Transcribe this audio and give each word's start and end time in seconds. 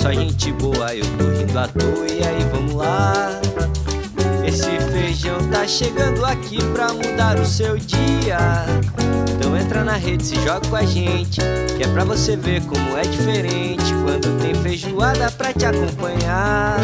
só 0.00 0.10
gente 0.12 0.50
boa, 0.52 0.94
eu 0.94 1.04
tô 1.18 1.28
rindo 1.28 1.58
à 1.58 1.68
toa, 1.68 2.06
e 2.08 2.26
aí 2.26 2.42
vamos 2.50 2.72
lá. 2.72 3.38
Esse 4.46 4.70
feijão 4.90 5.38
tá 5.50 5.66
chegando 5.66 6.24
aqui 6.24 6.56
pra 6.72 6.90
mudar 6.94 7.38
o 7.38 7.44
seu 7.44 7.76
dia. 7.76 8.38
Então 9.36 9.54
entra 9.54 9.84
na 9.84 9.96
rede, 9.96 10.24
se 10.24 10.36
joga 10.36 10.66
com 10.66 10.76
a 10.76 10.84
gente, 10.84 11.42
que 11.76 11.82
é 11.82 11.88
pra 11.88 12.04
você 12.04 12.34
ver 12.34 12.62
como 12.62 12.96
é 12.96 13.02
diferente 13.02 13.92
quando 14.02 14.40
tem 14.40 14.54
feijoada 14.54 15.30
pra 15.32 15.52
te 15.52 15.66
acompanhar. 15.66 16.78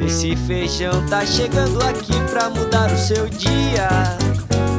Esse 0.00 0.34
feijão 0.34 1.04
tá 1.10 1.26
chegando 1.26 1.82
aqui 1.82 2.18
pra 2.30 2.48
mudar 2.48 2.90
o 2.90 2.96
seu 2.96 3.28
dia. 3.28 3.88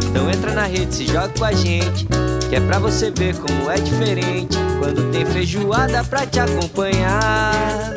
Então 0.09 0.27
entra 0.27 0.53
na 0.53 0.63
rede, 0.63 0.93
se 0.95 1.05
joga 1.05 1.29
com 1.29 1.45
a 1.45 1.53
gente, 1.53 2.07
que 2.53 2.57
é 2.57 2.67
pra 2.67 2.77
você 2.77 3.09
ver 3.09 3.35
como 3.39 3.67
é 3.71 3.77
diferente 3.77 4.55
quando 4.77 5.11
tem 5.11 5.25
feijoada 5.25 6.03
pra 6.03 6.23
te 6.23 6.39
acompanhar. 6.39 7.91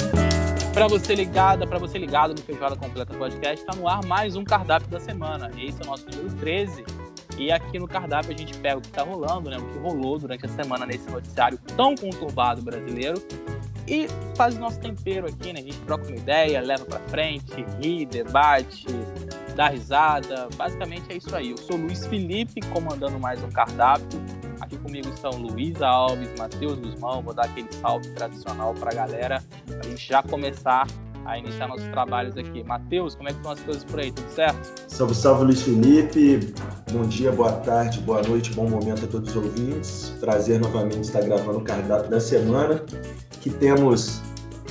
Para 0.73 0.89
você 0.89 1.15
ligada, 1.15 1.67
para 1.67 1.79
você 1.79 1.99
ligado 1.99 2.31
no 2.31 2.41
Feijoada 2.41 2.75
Completa 2.75 3.13
Podcast, 3.13 3.61
está 3.61 3.77
no 3.77 3.87
ar 3.87 4.03
mais 4.07 4.35
um 4.35 4.43
cardápio 4.43 4.89
da 4.89 4.99
semana. 4.99 5.51
Esse 5.59 5.83
é 5.83 5.85
o 5.85 5.89
nosso 5.89 6.07
número 6.07 6.35
13. 6.37 6.87
E 7.37 7.53
aqui 7.53 7.79
no 7.79 7.87
cardápio 7.87 8.33
a 8.35 8.39
gente 8.39 8.57
pega 8.57 8.79
o 8.79 8.81
que 8.81 8.87
está 8.87 9.03
rolando, 9.03 9.51
né? 9.51 9.59
O 9.59 9.63
que 9.63 9.79
rolou 9.79 10.19
durante 10.19 10.47
a 10.47 10.49
semana 10.49 10.87
nesse 10.87 11.11
noticiário 11.11 11.59
tão 11.77 11.95
conturbado 11.95 12.63
brasileiro 12.63 13.23
e 13.87 14.09
faz 14.39 14.57
o 14.57 14.59
nosso 14.59 14.81
tempero 14.81 15.27
aqui, 15.27 15.53
né? 15.53 15.61
A 15.61 15.63
gente 15.63 15.79
troca 15.81 16.07
uma 16.07 16.17
ideia, 16.17 16.63
leva 16.63 16.87
para 16.87 17.01
frente, 17.11 17.63
ri, 17.83 18.07
debate, 18.07 18.87
dá 19.55 19.69
risada. 19.69 20.49
Basicamente 20.57 21.13
é 21.13 21.17
isso 21.17 21.37
aí. 21.37 21.51
Eu 21.51 21.59
sou 21.59 21.77
Luiz 21.77 22.07
Felipe, 22.07 22.63
comandando 22.73 23.21
mais 23.21 23.45
um 23.45 23.51
cardápio. 23.51 24.46
Aqui 24.67 24.79
comigo 24.79 25.09
estão 25.11 25.31
Luísa 25.31 25.87
Alves, 25.87 26.29
Matheus 26.37 26.77
Guzmão. 26.81 27.23
Vou 27.23 27.33
dar 27.33 27.45
aquele 27.45 27.69
salve 27.73 28.09
tradicional 28.11 28.75
para 28.75 28.91
a 28.91 28.95
galera, 28.95 29.41
para 29.65 29.79
a 29.79 29.83
gente 29.85 30.09
já 30.09 30.25
começar 30.25 30.89
a 31.25 31.39
iniciar 31.39 31.69
nossos 31.69 31.87
trabalhos 31.87 32.37
aqui. 32.37 32.65
Matheus, 32.65 33.15
como 33.15 33.29
é 33.29 33.33
que 33.33 33.39
estão 33.39 33.53
as 33.53 33.61
coisas 33.61 33.85
por 33.85 34.01
aí? 34.01 34.11
Tudo 34.11 34.29
certo? 34.29 34.59
Salve, 34.89 35.15
salve, 35.15 35.45
Luiz 35.45 35.63
Felipe. 35.63 36.53
Bom 36.91 37.03
dia, 37.03 37.31
boa 37.31 37.53
tarde, 37.53 38.01
boa 38.01 38.21
noite, 38.23 38.53
bom 38.55 38.69
momento 38.69 39.05
a 39.05 39.07
todos 39.07 39.31
os 39.31 39.37
ouvintes. 39.37 40.13
Prazer 40.19 40.59
novamente 40.59 41.03
estar 41.03 41.23
gravando 41.23 41.59
o 41.59 41.63
cardápio 41.63 42.11
da 42.11 42.19
semana, 42.19 42.83
que 43.41 43.51
temos, 43.51 44.21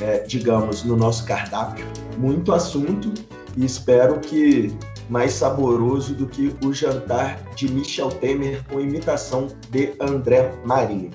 é, 0.02 0.20
digamos, 0.24 0.84
no 0.84 0.98
nosso 0.98 1.26
cardápio 1.26 1.86
muito 2.18 2.52
assunto 2.52 3.14
e 3.56 3.64
espero 3.64 4.20
que 4.20 4.78
mais 5.10 5.34
saboroso 5.34 6.14
do 6.14 6.28
que 6.28 6.56
o 6.64 6.74
jantar 6.74 7.40
de 7.56 7.72
Michel 7.72 8.10
Temer 8.10 8.64
com 8.70 8.80
imitação 8.80 9.48
de 9.70 9.94
André 10.00 10.54
Marinho. 10.66 11.12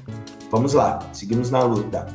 Vamos 0.51 0.75
lá, 0.75 0.99
seguimos 1.13 1.51
na 1.51 1.63
luta. 1.63 2.07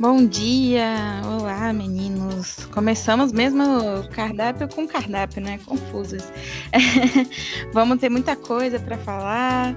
Bom 0.00 0.26
dia! 0.26 1.22
Olá, 1.24 1.72
meninos! 1.72 2.66
Começamos 2.72 3.30
mesmo 3.30 3.62
o 3.62 4.08
cardápio 4.08 4.68
com 4.68 4.88
cardápio, 4.88 5.40
né? 5.40 5.58
Confusos. 5.64 6.24
Vamos 7.72 7.98
ter 8.00 8.08
muita 8.08 8.34
coisa 8.34 8.80
para 8.80 8.98
falar. 8.98 9.74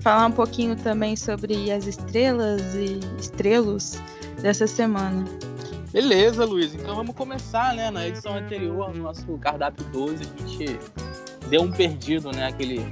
Falar 0.00 0.26
um 0.26 0.32
pouquinho 0.32 0.76
também 0.76 1.16
sobre 1.16 1.72
as 1.72 1.86
estrelas 1.86 2.62
e 2.74 3.00
estrelos 3.18 3.98
dessa 4.42 4.66
semana. 4.66 5.24
Beleza, 5.96 6.44
Luiz. 6.44 6.74
Então 6.74 6.94
vamos 6.94 7.16
começar, 7.16 7.74
né? 7.74 7.90
Na 7.90 8.06
edição 8.06 8.34
anterior, 8.34 8.94
no 8.94 9.04
nosso 9.04 9.26
cardápio 9.38 9.82
12, 9.86 10.24
a 10.24 10.46
gente 10.46 10.78
deu 11.48 11.62
um 11.62 11.72
perdido, 11.72 12.30
né? 12.32 12.48
Aquele, 12.48 12.86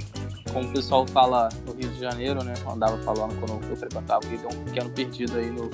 como 0.51 0.67
o 0.67 0.73
pessoal 0.73 1.05
fala 1.05 1.49
no 1.67 1.73
Rio 1.73 1.87
de 1.87 1.99
Janeiro, 1.99 2.43
né? 2.43 2.55
Andava 2.67 2.97
falando, 3.03 3.39
quando 3.39 3.63
eu 3.69 3.75
frequentava 3.75 4.27
Rio, 4.27 4.39
deu 4.39 4.49
um 4.49 4.63
pequeno 4.63 4.89
perdido 4.89 5.37
aí 5.37 5.51
no, 5.51 5.69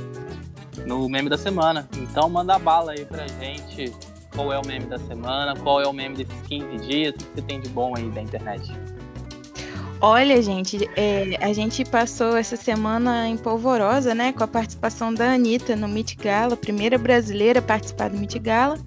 no 0.85 1.07
meme 1.07 1.29
da 1.29 1.37
semana. 1.37 1.87
Então 1.95 2.29
manda 2.29 2.59
bala 2.59 2.91
aí 2.91 3.05
pra 3.05 3.25
gente 3.25 3.93
qual 4.35 4.51
é 4.51 4.59
o 4.59 4.67
meme 4.67 4.87
da 4.87 4.99
semana, 4.99 5.55
qual 5.55 5.81
é 5.81 5.87
o 5.87 5.93
meme 5.93 6.17
desses 6.17 6.41
15 6.47 6.85
dias, 6.85 7.15
o 7.15 7.17
que 7.17 7.35
você 7.35 7.41
tem 7.43 7.61
de 7.61 7.69
bom 7.69 7.95
aí 7.95 8.09
da 8.09 8.21
internet. 8.21 8.69
Olha, 10.03 10.41
gente, 10.41 10.89
é, 10.95 11.37
a 11.39 11.53
gente 11.53 11.85
passou 11.85 12.35
essa 12.35 12.55
semana 12.55 13.27
em 13.27 13.37
Polvorosa, 13.37 14.15
né, 14.15 14.33
com 14.33 14.43
a 14.43 14.47
participação 14.47 15.13
da 15.13 15.33
Anitta 15.33 15.75
no 15.75 15.87
Meet 15.87 16.15
Gala, 16.15 16.57
primeira 16.57 16.97
brasileira 16.97 17.59
a 17.59 17.61
participar 17.61 18.09
do 18.09 18.17
Meet 18.17 18.39
Gala. 18.39 18.79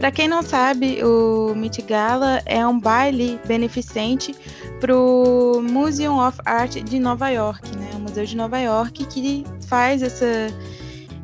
Para 0.00 0.10
quem 0.10 0.26
não 0.26 0.42
sabe, 0.42 1.04
o 1.04 1.54
Meet 1.54 1.82
Gala 1.82 2.42
é 2.46 2.66
um 2.66 2.80
baile 2.80 3.38
beneficente 3.46 4.34
para 4.80 4.92
o 4.92 5.62
Museum 5.62 6.18
of 6.18 6.36
Art 6.44 6.82
de 6.82 6.98
Nova 6.98 7.28
York, 7.28 7.76
né, 7.76 7.90
o 7.94 8.00
Museu 8.00 8.24
de 8.24 8.36
Nova 8.36 8.58
York 8.58 9.06
que 9.06 9.44
faz 9.68 10.02
essa 10.02 10.48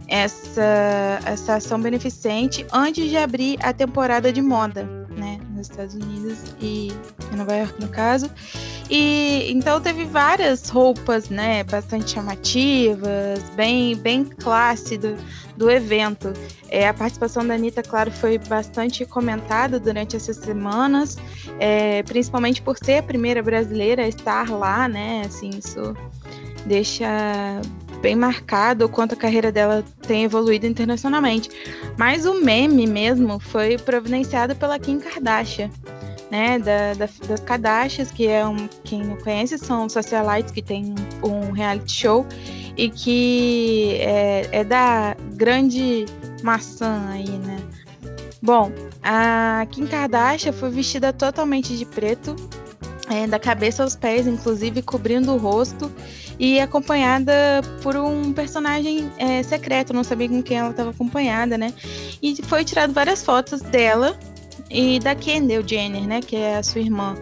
essa, 0.09 1.19
essa 1.25 1.57
ação 1.57 1.81
beneficente 1.81 2.65
antes 2.73 3.11
de 3.11 3.17
abrir 3.17 3.59
a 3.61 3.73
temporada 3.73 4.33
de 4.33 4.41
moda, 4.41 4.85
né, 5.17 5.41
Estados 5.71 5.95
Unidos 5.95 6.39
e 6.61 6.93
em 7.33 7.37
Nova 7.37 7.55
York 7.55 7.81
no 7.81 7.89
caso. 7.89 8.31
E 8.89 9.51
então 9.51 9.81
teve 9.81 10.05
várias 10.05 10.69
roupas, 10.69 11.29
né, 11.29 11.65
bastante 11.65 12.11
chamativas, 12.11 13.43
bem 13.57 13.97
bem 13.97 14.25
classe 14.25 14.97
do, 14.97 15.17
do 15.57 15.71
evento. 15.71 16.33
É, 16.69 16.89
a 16.89 16.95
participação 16.95 17.47
da 17.47 17.55
Anitta, 17.55 17.83
claro, 17.83 18.11
foi 18.11 18.39
bastante 18.39 19.05
comentada 19.05 19.81
durante 19.81 20.17
essas 20.17 20.37
semanas, 20.37 21.17
é, 21.59 22.03
principalmente 22.05 22.63
por 22.63 22.77
ser 22.79 22.99
a 22.99 23.03
primeira 23.03 23.43
brasileira 23.43 24.03
a 24.03 24.09
estar 24.09 24.51
lá, 24.51 24.89
né? 24.89 25.23
Assim, 25.27 25.51
isso 25.51 25.95
deixa 26.67 27.07
bem 28.07 28.15
marcado 28.15 28.85
o 28.85 28.89
quanto 28.89 29.15
a 29.15 29.17
carreira 29.17 29.51
dela 29.51 29.85
tem 30.07 30.23
evoluído 30.23 30.65
internacionalmente. 30.65 31.51
Mas 31.99 32.25
o 32.25 32.41
meme 32.41 32.87
mesmo 32.87 33.41
foi 33.41 33.77
providenciado 33.77 34.55
pela 34.55 34.79
Kim 34.79 35.01
Kardashian, 35.01 35.69
né? 36.31 36.57
Da, 36.61 36.95
da, 36.95 37.09
das 37.27 37.41
Kardashians, 37.41 38.13
que 38.13 38.29
é 38.29 38.47
um. 38.47 38.69
Quem 38.85 39.03
não 39.03 39.17
conhece, 39.17 39.59
são 39.59 39.89
socialites 39.89 40.53
que 40.53 40.63
tem 40.63 40.95
um, 41.21 41.51
reality 41.51 41.93
show 41.93 42.25
e 42.77 42.89
que 42.89 43.97
é, 43.99 44.49
é 44.53 44.63
da 44.63 45.17
grande 45.35 46.07
maçã 46.45 47.09
aí, 47.11 47.29
né? 47.29 47.59
Bom, 48.41 48.71
a 49.03 49.67
Kim 49.73 49.85
Kardashian 49.85 50.53
foi 50.53 50.71
vestida 50.71 51.13
totalmente 51.13 51.77
de 51.77 51.85
preto, 51.85 52.37
é, 53.11 53.27
da 53.27 53.39
cabeça 53.39 53.83
aos 53.83 53.95
pés, 53.95 54.27
inclusive 54.27 54.83
cobrindo 54.83 55.33
o 55.33 55.37
rosto, 55.37 55.91
e 56.39 56.61
acompanhada 56.61 57.33
por 57.83 57.97
um 57.97 58.33
personagem 58.33 59.11
é, 59.19 59.43
secreto, 59.43 59.93
não 59.93 60.05
sabia 60.05 60.29
com 60.29 60.43
quem 60.43 60.59
ela 60.59 60.71
estava 60.71 60.91
acompanhada, 60.91 61.57
né? 61.57 61.73
E 62.23 62.37
foi 62.43 62.65
tirado 62.65 62.93
várias 62.93 63.25
fotos 63.25 63.61
dela 63.63 64.19
e 64.71 64.99
da 64.99 65.15
Kendall 65.15 65.67
Jenner, 65.67 66.07
né, 66.07 66.21
que 66.21 66.37
é 66.37 66.57
a 66.57 66.63
sua 66.63 66.81
irmã. 66.81 67.17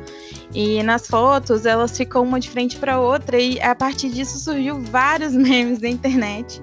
E 0.54 0.82
nas 0.82 1.06
fotos 1.06 1.66
elas 1.66 1.96
ficam 1.96 2.22
uma 2.22 2.38
de 2.38 2.48
frente 2.48 2.76
para 2.76 3.00
outra 3.00 3.38
e 3.38 3.60
a 3.60 3.74
partir 3.74 4.10
disso 4.10 4.38
surgiu 4.38 4.80
vários 4.80 5.32
memes 5.34 5.80
na 5.80 5.88
internet. 5.88 6.62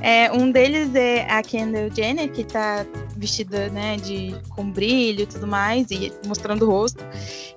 É, 0.00 0.30
um 0.32 0.50
deles 0.50 0.94
é 0.94 1.28
a 1.30 1.42
Kendall 1.42 1.90
Jenner 1.94 2.30
que 2.30 2.42
está 2.42 2.86
vestida, 3.16 3.68
né, 3.70 3.96
de 3.96 4.34
com 4.50 4.70
brilho 4.70 5.22
e 5.22 5.26
tudo 5.26 5.46
mais 5.46 5.90
e 5.90 6.12
mostrando 6.26 6.66
o 6.66 6.70
rosto 6.70 7.04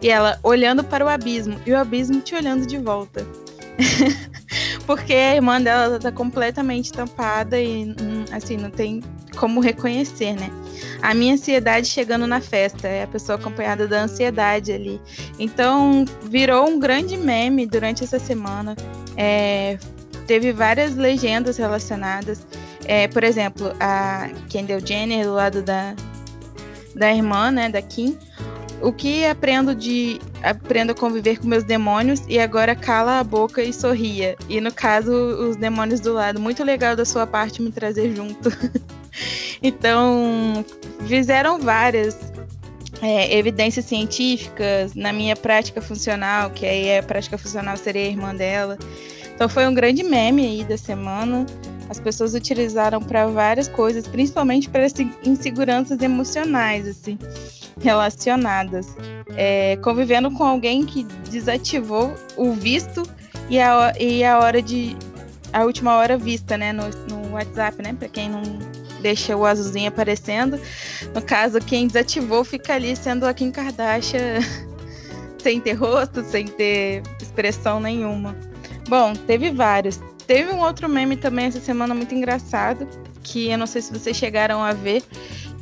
e 0.02 0.09
ela 0.09 0.40
olhando 0.44 0.84
para 0.84 1.06
o 1.06 1.09
abismo 1.09 1.59
e 1.66 1.72
o 1.72 1.78
abismo 1.78 2.19
te 2.22 2.35
olhando 2.35 2.66
de 2.66 2.78
volta. 2.78 3.25
Porque 4.85 5.13
a 5.13 5.35
irmã 5.35 5.62
dela 5.62 6.00
tá 6.00 6.12
completamente 6.12 6.91
tampada 6.91 7.59
e 7.59 7.85
hum, 7.85 8.25
assim 8.31 8.58
não 8.58 8.69
tem 8.69 9.02
como 9.38 9.62
reconhecer, 9.62 10.34
né? 10.34 10.50
A 11.02 11.14
minha 11.14 11.34
ansiedade 11.34 11.87
chegando 11.87 12.28
na 12.28 12.41
festa, 12.41 12.87
é 12.87 13.03
a 13.03 13.08
pessoa 13.08 13.37
acompanhada 13.37 13.87
da 13.87 14.03
ansiedade 14.03 14.72
ali. 14.72 15.02
Então, 15.40 16.05
virou 16.23 16.67
um 16.67 16.79
grande 16.79 17.17
meme 17.17 17.66
durante 17.66 18.03
essa 18.03 18.20
semana. 18.20 18.76
É, 19.16 19.78
teve 20.31 20.53
várias 20.53 20.95
legendas 20.95 21.57
relacionadas. 21.57 22.47
É, 22.85 23.05
por 23.05 23.22
exemplo, 23.22 23.73
a 23.81 24.29
Kendall 24.47 24.79
Jenner 24.79 25.25
do 25.25 25.33
lado 25.33 25.61
da, 25.61 25.93
da 26.95 27.13
irmã, 27.13 27.51
né, 27.51 27.67
da 27.67 27.81
Kim. 27.81 28.17
O 28.81 28.93
que 28.93 29.25
aprendo 29.25 29.75
de 29.75 30.22
aprendo 30.41 30.93
a 30.93 30.95
conviver 30.95 31.37
com 31.37 31.47
meus 31.47 31.66
demônios 31.66 32.22
e 32.29 32.39
agora 32.39 32.73
cala 32.73 33.19
a 33.19 33.25
boca 33.25 33.61
e 33.61 33.73
sorria. 33.73 34.37
E 34.47 34.61
no 34.61 34.73
caso, 34.73 35.11
os 35.11 35.57
demônios 35.57 35.99
do 35.99 36.13
lado. 36.13 36.39
Muito 36.39 36.63
legal 36.63 36.95
da 36.95 37.03
sua 37.03 37.27
parte 37.27 37.61
me 37.61 37.69
trazer 37.69 38.16
junto. 38.16 38.49
então, 39.61 40.63
fizeram 41.09 41.59
várias 41.59 42.17
é, 43.01 43.37
evidências 43.37 43.84
científicas 43.84 44.95
na 44.95 45.11
minha 45.11 45.35
prática 45.35 45.81
funcional, 45.81 46.51
que 46.51 46.66
aí 46.66 46.97
a 46.97 47.03
prática 47.03 47.37
funcional 47.37 47.75
seria 47.75 48.03
a 48.03 48.07
irmã 48.07 48.34
dela. 48.34 48.77
Então 49.41 49.49
foi 49.49 49.66
um 49.66 49.73
grande 49.73 50.03
meme 50.03 50.46
aí 50.46 50.64
da 50.64 50.78
semana. 50.78 51.47
As 51.90 51.99
pessoas 51.99 52.35
utilizaram 52.35 53.02
para 53.02 53.26
várias 53.26 53.67
coisas, 53.67 54.08
principalmente 54.08 54.70
para 54.70 54.85
inseguranças 55.26 55.99
emocionais, 55.99 56.88
assim 56.88 57.17
relacionadas. 57.82 58.96
É, 59.29 59.78
convivendo 59.78 60.29
com 60.29 60.43
alguém 60.43 60.85
que 60.85 61.05
desativou 61.32 62.14
o 62.38 62.53
visto 62.53 63.02
e 63.49 63.59
a, 63.59 63.91
e 63.99 64.23
a 64.23 64.38
hora 64.38 64.61
de. 64.61 64.96
a 65.52 65.66
última 65.66 65.96
hora 65.96 66.20
vista, 66.20 66.55
né? 66.55 66.72
No, 66.72 66.84
no 67.09 67.32
WhatsApp, 67.32 67.82
né? 67.82 67.96
Para 67.97 68.09
quem 68.09 68.29
não, 68.29 68.44
deixa 69.02 69.35
o 69.35 69.44
azulzinho 69.44 69.87
aparecendo. 69.87 70.61
No 71.16 71.22
caso, 71.23 71.59
quem 71.59 71.87
desativou 71.87 72.44
fica 72.44 72.76
ali 72.76 72.96
sendo 72.96 73.26
a 73.26 73.34
Kim 73.34 73.49
Kardashian 73.49 74.40
sem 75.41 75.59
ter 75.59 75.73
rosto, 75.73 76.23
sem 76.26 76.46
ter 76.46 77.02
expressão 77.20 77.79
nenhuma. 77.79 78.50
Bom, 78.87 79.13
teve 79.13 79.51
vários. 79.51 79.99
Teve 80.28 80.51
um 80.51 80.59
outro 80.59 80.87
meme 80.87 81.17
também 81.17 81.45
essa 81.45 81.59
semana 81.59 81.93
muito 81.93 82.13
engraçado, 82.16 82.87
que 83.23 83.49
eu 83.49 83.57
não 83.57 83.67
sei 83.67 83.81
se 83.81 83.91
vocês 83.91 84.16
chegaram 84.16 84.63
a 84.63 84.73
ver, 84.73 85.03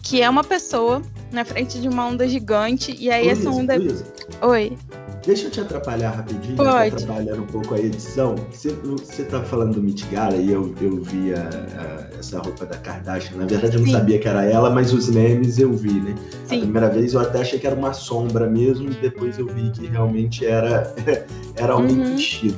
que 0.03 0.21
é 0.21 0.29
uma 0.29 0.43
pessoa 0.43 1.01
na 1.31 1.45
frente 1.45 1.79
de 1.79 1.87
uma 1.87 2.05
onda 2.05 2.27
gigante 2.27 2.95
e 2.99 3.11
aí 3.11 3.25
Luísa, 3.25 3.41
essa 3.41 3.49
onda. 3.49 3.75
Luísa, 3.75 4.05
Oi. 4.41 4.77
Deixa 5.25 5.45
eu 5.45 5.51
te 5.51 5.59
atrapalhar 5.59 6.11
rapidinho, 6.11 6.55
Pode. 6.55 6.95
atrapalhando 6.95 7.43
um 7.43 7.45
pouco 7.45 7.75
a 7.75 7.79
edição. 7.79 8.35
Você, 8.51 8.69
você 8.69 9.23
tá 9.23 9.41
falando 9.43 9.75
do 9.75 9.83
Mitigara 9.83 10.35
e 10.35 10.51
eu, 10.51 10.73
eu 10.81 11.03
vi 11.03 11.33
a, 11.33 11.41
a, 11.41 12.17
essa 12.17 12.39
roupa 12.39 12.65
da 12.65 12.77
Kardashian. 12.77 13.37
Na 13.37 13.45
verdade, 13.45 13.75
eu 13.75 13.81
não 13.81 13.87
Sim. 13.87 13.93
sabia 13.93 14.17
que 14.17 14.27
era 14.27 14.45
ela, 14.45 14.69
mas 14.69 14.93
os 14.93 15.09
memes 15.09 15.59
eu 15.59 15.73
vi, 15.73 15.93
né? 15.93 16.15
Sim. 16.45 16.57
A 16.57 16.59
primeira 16.61 16.89
vez 16.89 17.13
eu 17.13 17.19
até 17.19 17.41
achei 17.41 17.59
que 17.59 17.67
era 17.67 17.75
uma 17.75 17.93
sombra 17.93 18.47
mesmo, 18.47 18.89
e 18.89 18.95
depois 18.95 19.37
eu 19.37 19.47
vi 19.47 19.69
que 19.71 19.87
realmente 19.87 20.45
era, 20.45 20.93
era 21.55 21.75
um 21.75 21.81
uhum. 21.81 22.15
vestido. 22.15 22.57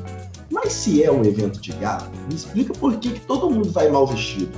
Mas 0.51 0.73
se 0.73 1.03
é 1.03 1.11
um 1.11 1.23
evento 1.23 1.61
de 1.61 1.71
gala, 1.73 2.11
me 2.29 2.35
explica 2.35 2.73
por 2.73 2.97
que, 2.97 3.11
que 3.11 3.19
todo 3.21 3.49
mundo 3.49 3.71
vai 3.71 3.89
mal 3.89 4.05
vestido. 4.05 4.51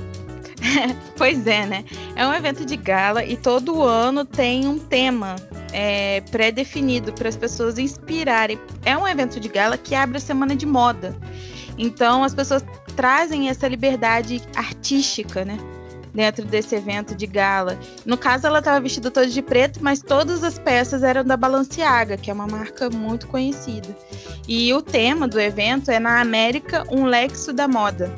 pois 1.16 1.46
é, 1.46 1.66
né? 1.66 1.84
É 2.16 2.26
um 2.26 2.32
evento 2.32 2.64
de 2.64 2.76
gala 2.76 3.24
e 3.24 3.36
todo 3.36 3.82
ano 3.82 4.24
tem 4.24 4.66
um 4.66 4.78
tema 4.78 5.36
é, 5.72 6.20
pré-definido 6.30 7.12
para 7.12 7.28
as 7.28 7.36
pessoas 7.36 7.78
inspirarem. 7.78 8.58
É 8.84 8.96
um 8.96 9.06
evento 9.06 9.38
de 9.38 9.48
gala 9.48 9.78
que 9.78 9.94
abre 9.94 10.18
a 10.18 10.20
semana 10.20 10.56
de 10.56 10.66
moda. 10.66 11.16
Então 11.78 12.24
as 12.24 12.34
pessoas 12.34 12.64
trazem 12.96 13.48
essa 13.48 13.68
liberdade 13.68 14.42
artística, 14.56 15.44
né? 15.44 15.58
Dentro 16.14 16.44
desse 16.44 16.76
evento 16.76 17.14
de 17.14 17.26
gala. 17.26 17.76
No 18.06 18.16
caso, 18.16 18.46
ela 18.46 18.60
estava 18.60 18.80
vestida 18.80 19.10
toda 19.10 19.26
de 19.26 19.42
preto, 19.42 19.80
mas 19.82 20.00
todas 20.00 20.44
as 20.44 20.58
peças 20.58 21.02
eram 21.02 21.24
da 21.24 21.36
Balenciaga, 21.36 22.16
que 22.16 22.30
é 22.30 22.34
uma 22.34 22.46
marca 22.46 22.88
muito 22.88 23.26
conhecida. 23.26 23.88
E 24.46 24.72
o 24.72 24.80
tema 24.80 25.26
do 25.26 25.40
evento 25.40 25.90
é 25.90 25.98
Na 25.98 26.20
América, 26.20 26.84
um 26.90 27.04
lexo 27.04 27.52
da 27.52 27.66
moda. 27.66 28.14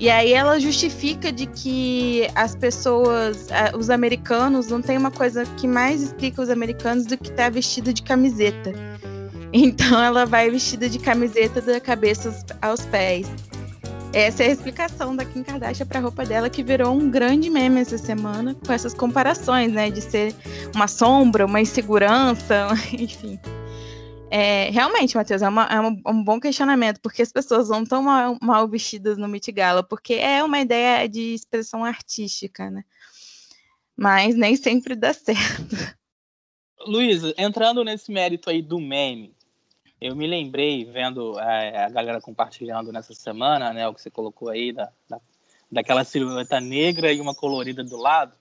E 0.00 0.08
aí 0.08 0.32
ela 0.32 0.58
justifica 0.58 1.30
de 1.30 1.44
que 1.44 2.26
as 2.34 2.56
pessoas, 2.56 3.48
os 3.78 3.90
americanos, 3.90 4.68
não 4.68 4.80
tem 4.80 4.96
uma 4.96 5.10
coisa 5.10 5.44
que 5.58 5.68
mais 5.68 6.00
explica 6.00 6.40
os 6.40 6.48
americanos 6.48 7.04
do 7.04 7.18
que 7.18 7.28
estar 7.28 7.52
tá 7.52 7.92
de 7.92 8.02
camiseta. 8.02 8.72
Então 9.52 10.00
ela 10.00 10.24
vai 10.24 10.48
vestida 10.48 10.88
de 10.88 10.96
camiseta 11.00 11.60
da 11.60 11.80
cabeça 11.80 12.32
aos 12.62 12.82
pés. 12.86 13.26
Essa 14.12 14.42
é 14.42 14.48
a 14.48 14.50
explicação 14.50 15.14
da 15.14 15.24
Kim 15.24 15.44
Kardashian 15.44 15.86
para 15.86 16.00
a 16.00 16.02
roupa 16.02 16.26
dela, 16.26 16.50
que 16.50 16.64
virou 16.64 16.92
um 16.92 17.08
grande 17.08 17.48
meme 17.48 17.80
essa 17.80 17.96
semana, 17.96 18.56
com 18.56 18.72
essas 18.72 18.92
comparações, 18.92 19.72
né? 19.72 19.88
De 19.88 20.00
ser 20.00 20.34
uma 20.74 20.88
sombra, 20.88 21.46
uma 21.46 21.60
insegurança, 21.60 22.66
enfim. 22.92 23.38
É, 24.28 24.68
realmente, 24.70 25.16
Matheus, 25.16 25.42
é, 25.42 25.48
uma, 25.48 25.64
é 25.66 25.80
um, 25.80 26.00
um, 26.06 26.24
bom 26.24 26.40
questionamento, 26.40 27.00
porque 27.00 27.22
as 27.22 27.30
pessoas 27.30 27.68
não 27.68 27.84
estão 27.84 28.02
mal, 28.02 28.36
mal, 28.42 28.68
vestidas 28.68 29.16
no 29.16 29.28
Met 29.28 29.50
Gala, 29.52 29.82
porque 29.82 30.14
é 30.14 30.42
uma 30.42 30.58
ideia 30.58 31.08
de 31.08 31.32
expressão 31.34 31.84
artística, 31.84 32.68
né? 32.68 32.82
Mas 33.96 34.34
nem 34.34 34.56
sempre 34.56 34.96
dá 34.96 35.12
certo. 35.12 35.76
Luísa, 36.84 37.32
entrando 37.38 37.84
nesse 37.84 38.10
mérito 38.10 38.50
aí 38.50 38.60
do 38.60 38.80
meme, 38.80 39.34
eu 40.00 40.16
me 40.16 40.26
lembrei, 40.26 40.84
vendo 40.84 41.38
é, 41.38 41.84
a 41.84 41.90
galera 41.90 42.20
compartilhando 42.20 42.90
nessa 42.90 43.14
semana, 43.14 43.72
né, 43.72 43.86
o 43.86 43.94
que 43.94 44.00
você 44.00 44.10
colocou 44.10 44.48
aí, 44.48 44.72
da, 44.72 44.90
da, 45.08 45.20
daquela 45.70 46.04
silhueta 46.04 46.60
negra 46.60 47.12
e 47.12 47.20
uma 47.20 47.34
colorida 47.34 47.84
do 47.84 47.96
lado, 47.96 48.32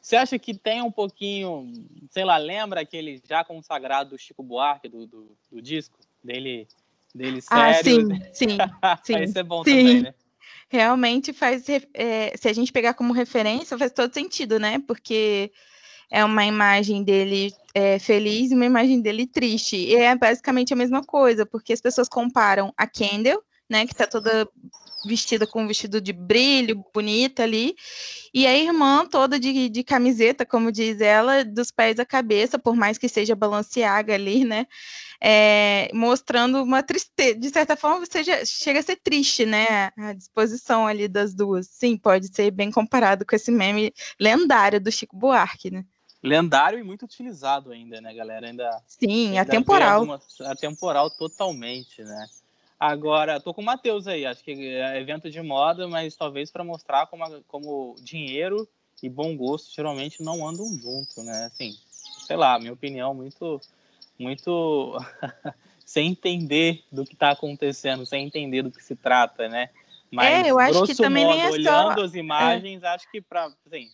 você 0.00 0.16
acha 0.16 0.38
que 0.38 0.54
tem 0.54 0.82
um 0.82 0.90
pouquinho, 0.90 1.70
sei 2.10 2.24
lá, 2.24 2.38
lembra 2.38 2.80
aquele 2.80 3.22
já 3.28 3.44
consagrado 3.44 4.10
do 4.10 4.18
Chico 4.18 4.42
Buarque, 4.42 4.88
do, 4.88 5.06
do, 5.06 5.36
do 5.52 5.60
disco? 5.60 5.98
Dele, 6.24 6.66
dele 7.14 7.40
ah, 7.50 7.72
sério? 7.72 8.08
Ah, 8.10 8.32
sim, 8.32 8.48
sim. 8.48 8.58
sim 9.04 9.22
Isso 9.22 9.38
é 9.38 9.42
bom 9.42 9.62
sim. 9.62 9.76
também, 9.76 10.02
né? 10.02 10.14
Realmente 10.68 11.32
faz, 11.32 11.66
é, 11.68 12.36
se 12.36 12.48
a 12.48 12.52
gente 12.52 12.72
pegar 12.72 12.94
como 12.94 13.12
referência, 13.12 13.76
faz 13.76 13.92
todo 13.92 14.12
sentido, 14.14 14.58
né? 14.58 14.78
Porque 14.86 15.52
é 16.10 16.24
uma 16.24 16.44
imagem 16.44 17.04
dele 17.04 17.52
é, 17.74 17.98
feliz 17.98 18.50
e 18.50 18.54
uma 18.54 18.66
imagem 18.66 19.00
dele 19.00 19.26
triste. 19.26 19.76
E 19.76 19.94
é 19.94 20.14
basicamente 20.16 20.72
a 20.72 20.76
mesma 20.76 21.02
coisa, 21.02 21.46
porque 21.46 21.72
as 21.72 21.80
pessoas 21.80 22.08
comparam 22.08 22.72
a 22.76 22.86
Kendall, 22.86 23.42
né, 23.68 23.86
que 23.86 23.94
tá 23.94 24.06
toda 24.06 24.48
vestida 25.06 25.46
com 25.46 25.62
um 25.62 25.66
vestido 25.66 26.00
de 26.00 26.12
brilho, 26.12 26.84
bonita 26.92 27.42
ali, 27.42 27.74
e 28.34 28.46
a 28.46 28.56
irmã 28.56 29.06
toda 29.06 29.38
de, 29.38 29.68
de 29.68 29.82
camiseta, 29.82 30.44
como 30.44 30.70
diz 30.70 31.00
ela, 31.00 31.44
dos 31.44 31.70
pés 31.70 31.98
à 31.98 32.04
cabeça, 32.04 32.58
por 32.58 32.76
mais 32.76 32.98
que 32.98 33.08
seja 33.08 33.34
balanceaga 33.34 34.14
ali, 34.14 34.44
né? 34.44 34.66
É, 35.22 35.90
mostrando 35.94 36.62
uma 36.62 36.82
tristeza, 36.82 37.38
de 37.38 37.50
certa 37.50 37.76
forma, 37.76 38.04
seja, 38.10 38.44
chega 38.44 38.80
a 38.80 38.82
ser 38.82 38.96
triste, 38.96 39.46
né? 39.46 39.90
A 39.96 40.12
disposição 40.12 40.86
ali 40.86 41.08
das 41.08 41.34
duas. 41.34 41.66
Sim, 41.68 41.96
pode 41.96 42.34
ser 42.34 42.50
bem 42.50 42.70
comparado 42.70 43.24
com 43.24 43.36
esse 43.36 43.50
meme 43.50 43.92
lendário 44.18 44.80
do 44.80 44.90
Chico 44.92 45.16
Buarque, 45.16 45.70
né? 45.70 45.84
Lendário 46.22 46.78
e 46.78 46.82
muito 46.82 47.04
utilizado 47.04 47.72
ainda, 47.72 48.00
né, 48.00 48.12
galera? 48.12 48.46
Ainda, 48.46 48.82
Sim, 48.86 49.28
ainda 49.28 49.42
atemporal. 49.42 50.00
Alguma, 50.00 50.20
atemporal 50.46 51.10
totalmente, 51.10 52.02
né? 52.02 52.26
Agora, 52.78 53.40
tô 53.40 53.52
com 53.52 53.60
o 53.60 53.64
Matheus 53.64 54.06
aí, 54.06 54.24
acho 54.24 54.42
que 54.42 54.52
é 54.52 54.98
evento 54.98 55.30
de 55.30 55.40
moda, 55.42 55.86
mas 55.86 56.16
talvez 56.16 56.50
para 56.50 56.64
mostrar 56.64 57.06
como, 57.06 57.24
como 57.46 57.94
dinheiro 58.00 58.66
e 59.02 59.08
bom 59.08 59.36
gosto 59.36 59.74
geralmente 59.74 60.22
não 60.22 60.46
andam 60.46 60.66
junto, 60.78 61.22
né? 61.22 61.44
Assim, 61.44 61.76
sei 62.26 62.36
lá, 62.36 62.58
minha 62.58 62.72
opinião 62.72 63.14
muito 63.14 63.60
muito 64.18 64.98
sem 65.84 66.10
entender 66.10 66.84
do 66.92 67.04
que 67.04 67.14
está 67.14 67.30
acontecendo, 67.30 68.06
sem 68.06 68.26
entender 68.26 68.62
do 68.62 68.70
que 68.70 68.82
se 68.82 68.94
trata, 68.94 69.48
né? 69.48 69.70
Mas, 70.10 70.46
é, 70.46 70.50
eu 70.50 70.58
acho 70.58 70.84
que 70.84 70.94
também 70.94 71.24
modo, 71.24 71.36
nem 71.36 71.46
é 71.46 71.50
olhando 71.50 71.94
só... 71.94 72.04
as 72.04 72.14
imagens, 72.14 72.82
é. 72.82 72.88
acho 72.88 73.10
que 73.10 73.20
para, 73.20 73.50
assim, 73.66 73.90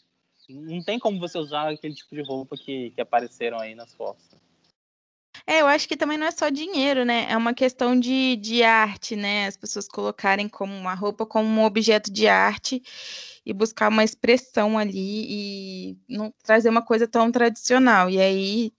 não 0.49 0.83
tem 0.83 0.99
como 0.99 1.19
você 1.19 1.39
usar 1.39 1.71
aquele 1.71 1.95
tipo 1.95 2.15
de 2.15 2.23
roupa 2.23 2.57
que, 2.57 2.91
que 2.91 3.00
apareceram 3.00 3.59
aí 3.59 3.75
nas 3.75 3.95
fotos. 3.95 4.25
É, 5.47 5.61
eu 5.61 5.67
acho 5.67 5.87
que 5.87 5.97
também 5.97 6.19
não 6.19 6.26
é 6.26 6.31
só 6.31 6.49
dinheiro, 6.49 7.05
né? 7.05 7.26
É 7.31 7.37
uma 7.37 7.55
questão 7.55 7.99
de, 7.99 8.37
de 8.37 8.62
arte, 8.62 9.15
né? 9.15 9.47
As 9.47 9.57
pessoas 9.57 9.87
colocarem 9.87 10.49
como 10.49 10.75
uma 10.75 10.95
roupa 10.95 11.26
como 11.26 11.49
um 11.49 11.65
objeto 11.65 12.11
de 12.12 12.26
arte 12.26 12.83
e 13.45 13.53
buscar 13.53 13.88
uma 13.88 14.03
expressão 14.03 14.79
ali 14.79 15.26
e 15.29 15.99
não 16.09 16.33
trazer 16.43 16.69
uma 16.69 16.83
coisa 16.83 17.07
tão 17.07 17.31
tradicional. 17.31 18.11
E 18.11 18.21
aí 18.21 18.73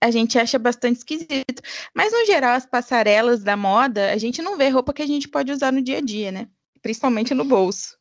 a 0.00 0.10
gente 0.10 0.38
acha 0.38 0.58
bastante 0.58 0.96
esquisito. 0.96 1.62
Mas, 1.94 2.12
no 2.12 2.24
geral, 2.26 2.54
as 2.54 2.66
passarelas 2.66 3.44
da 3.44 3.56
moda, 3.56 4.12
a 4.12 4.16
gente 4.16 4.42
não 4.42 4.56
vê 4.56 4.68
roupa 4.68 4.92
que 4.92 5.02
a 5.02 5.06
gente 5.06 5.28
pode 5.28 5.52
usar 5.52 5.70
no 5.72 5.82
dia 5.82 5.98
a 5.98 6.00
dia, 6.00 6.32
né? 6.32 6.48
Principalmente 6.82 7.34
no 7.34 7.44
bolso. 7.44 7.99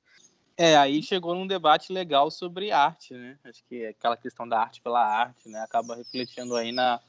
É, 0.61 0.75
aí 0.75 1.01
chegou 1.01 1.33
num 1.33 1.47
debate 1.47 1.93
legal 1.93 2.29
sobre 2.29 2.69
arte, 2.69 3.13
né? 3.13 3.39
Acho 3.45 3.63
que 3.63 3.85
aquela 3.85 4.17
questão 4.17 4.45
da 4.45 4.59
arte 4.59 4.81
pela 4.81 4.99
arte, 5.01 5.47
né? 5.47 5.61
Acaba 5.61 5.95
refletindo 5.95 6.53
aí 6.53 6.73
na, 6.73 6.99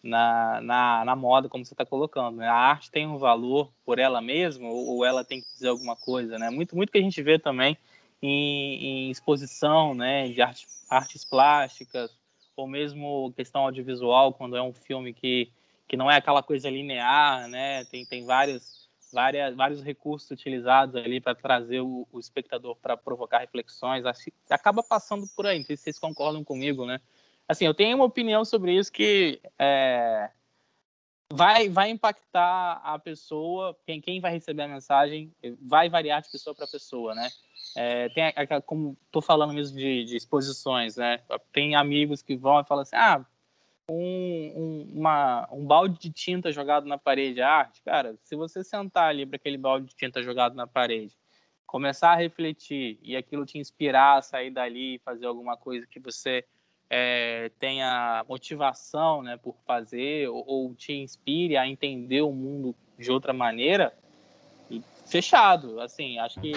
na, 0.00 0.60
na, 0.60 1.04
na 1.04 1.16
moda, 1.16 1.48
como 1.48 1.64
você 1.64 1.74
está 1.74 1.84
colocando. 1.84 2.36
Né? 2.36 2.46
A 2.46 2.54
arte 2.54 2.92
tem 2.92 3.04
um 3.04 3.18
valor 3.18 3.72
por 3.84 3.98
ela 3.98 4.20
mesma 4.20 4.68
ou, 4.68 4.86
ou, 4.86 5.04
ela 5.04 5.24
tem 5.24 5.40
que 5.40 5.52
dizer 5.52 5.70
alguma 5.70 5.96
coisa, 5.96 6.38
né? 6.38 6.48
Muito, 6.48 6.76
muito 6.76 6.92
que 6.92 6.98
a 6.98 7.02
gente 7.02 7.20
vê 7.20 7.40
também 7.40 7.76
em, 8.22 9.08
em 9.08 9.10
exposição, 9.10 9.94
né? 9.94 10.28
De 10.28 10.40
arte, 10.40 10.68
artes 10.88 11.24
plásticas 11.24 12.16
ou 12.54 12.68
mesmo 12.68 13.32
questão 13.34 13.62
audiovisual, 13.62 14.32
quando 14.32 14.56
é 14.56 14.62
um 14.62 14.72
filme 14.72 15.12
que, 15.12 15.50
que 15.88 15.96
não 15.96 16.08
é 16.08 16.18
aquela 16.18 16.40
coisa 16.40 16.70
linear, 16.70 17.48
né? 17.48 17.84
Tem, 17.86 18.06
tem 18.06 18.24
vários, 18.24 18.81
várias, 19.12 19.54
vários 19.54 19.82
recursos 19.82 20.30
utilizados 20.30 20.96
ali 20.96 21.20
para 21.20 21.34
trazer 21.34 21.80
o, 21.80 22.06
o 22.10 22.18
espectador 22.18 22.76
para 22.76 22.96
provocar 22.96 23.38
reflexões. 23.38 24.04
Acho 24.06 24.30
acaba 24.50 24.82
passando 24.82 25.26
por 25.36 25.46
aí. 25.46 25.58
Não 25.58 25.64
sei 25.64 25.76
se 25.76 25.84
vocês 25.84 25.98
concordam 25.98 26.42
comigo, 26.42 26.86
né? 26.86 27.00
assim, 27.48 27.64
eu 27.64 27.74
tenho 27.74 27.96
uma 27.96 28.04
opinião 28.04 28.44
sobre 28.44 28.72
isso 28.72 28.90
que 28.92 29.40
é, 29.58 30.30
vai, 31.32 31.68
vai 31.68 31.90
impactar 31.90 32.80
a 32.82 32.98
pessoa, 32.98 33.76
quem, 33.86 34.00
quem 34.00 34.20
vai 34.20 34.32
receber 34.32 34.62
a 34.62 34.68
mensagem, 34.68 35.32
vai 35.60 35.88
variar 35.88 36.22
de 36.22 36.30
pessoa 36.30 36.54
para 36.54 36.66
pessoa, 36.66 37.14
né? 37.14 37.28
É, 37.76 38.08
tem, 38.10 38.24
como 38.66 38.96
estou 39.06 39.22
falando 39.22 39.54
mesmo 39.54 39.78
de, 39.78 40.04
de, 40.04 40.16
exposições, 40.16 40.96
né? 40.96 41.20
Tem 41.52 41.74
amigos 41.74 42.22
que 42.22 42.36
vão 42.36 42.60
e 42.60 42.64
falam 42.64 42.82
assim, 42.82 42.96
ah, 42.96 43.24
um, 43.92 44.52
um, 44.56 44.98
uma, 44.98 45.48
um 45.52 45.64
balde 45.64 45.98
de 45.98 46.10
tinta 46.10 46.50
jogado 46.50 46.86
na 46.86 46.96
parede 46.96 47.42
arte, 47.42 47.82
cara, 47.82 48.16
se 48.22 48.34
você 48.34 48.64
sentar 48.64 49.08
ali 49.10 49.26
para 49.26 49.36
aquele 49.36 49.58
balde 49.58 49.88
de 49.88 49.94
tinta 49.94 50.22
jogado 50.22 50.54
na 50.54 50.66
parede, 50.66 51.16
começar 51.66 52.12
a 52.12 52.16
refletir 52.16 52.98
e 53.02 53.16
aquilo 53.16 53.44
te 53.44 53.58
inspirar 53.58 54.18
a 54.18 54.22
sair 54.22 54.50
dali 54.50 54.96
e 54.96 54.98
fazer 55.00 55.26
alguma 55.26 55.56
coisa 55.56 55.86
que 55.86 56.00
você 56.00 56.44
é, 56.88 57.50
tenha 57.58 58.24
motivação 58.28 59.22
né, 59.22 59.36
por 59.36 59.56
fazer 59.66 60.28
ou, 60.28 60.44
ou, 60.46 60.74
te 60.74 60.92
inspire 60.92 61.56
a 61.56 61.66
entender 61.66 62.22
o 62.22 62.32
mundo 62.32 62.74
de 62.98 63.10
outra 63.10 63.32
maneira, 63.32 63.94
fechado. 65.06 65.80
Assim, 65.80 66.18
acho 66.18 66.40
que 66.40 66.52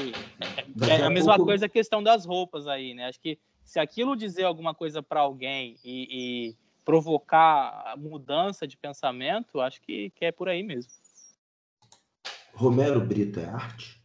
é, 0.87 1.01
é 1.01 1.03
a, 1.03 1.09
mesma 1.09 1.37
coisa 1.37 1.65
a 1.65 1.69
questão 1.69 2.03
das 2.03 2.25
roupas 2.25 2.67
aí, 2.67 2.93
né? 2.93 3.07
Acho 3.07 3.19
que 3.19 3.37
se 3.63 3.79
aquilo 3.79 4.15
dizer 4.15 4.43
alguma 4.43 4.73
coisa 4.75 5.01
para 5.01 5.21
alguém 5.21 5.77
e, 5.83 6.55
provocar 6.85 7.95
mudança 7.97 8.67
de 8.67 8.77
pensamento, 8.77 9.59
acho 9.59 9.81
que, 9.81 10.11
que 10.11 10.23
é 10.23 10.31
por 10.31 10.47
aí 10.47 10.63
mesmo. 10.63 10.91
Romero 12.53 13.01
Brito 13.01 13.39
é 13.39 13.45
arte? 13.45 14.01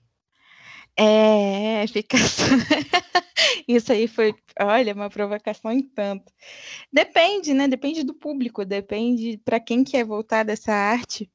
É, 0.97 1.87
fica. 1.87 2.17
Isso 3.69 3.93
aí 3.93 4.09
foi, 4.09 4.35
olha, 4.59 4.93
uma 4.93 5.09
provocação 5.09 5.71
em 5.71 5.83
tanto. 5.83 6.33
Depende, 6.93 7.55
né? 7.55 7.69
Depende 7.69 8.03
do 8.03 8.15
público, 8.15 8.65
depende 8.65 9.39
para 9.45 9.61
quem 9.61 9.85
quer 9.85 10.05
voltar 10.05 10.43
dessa 10.43 10.73
arte. 10.73 11.31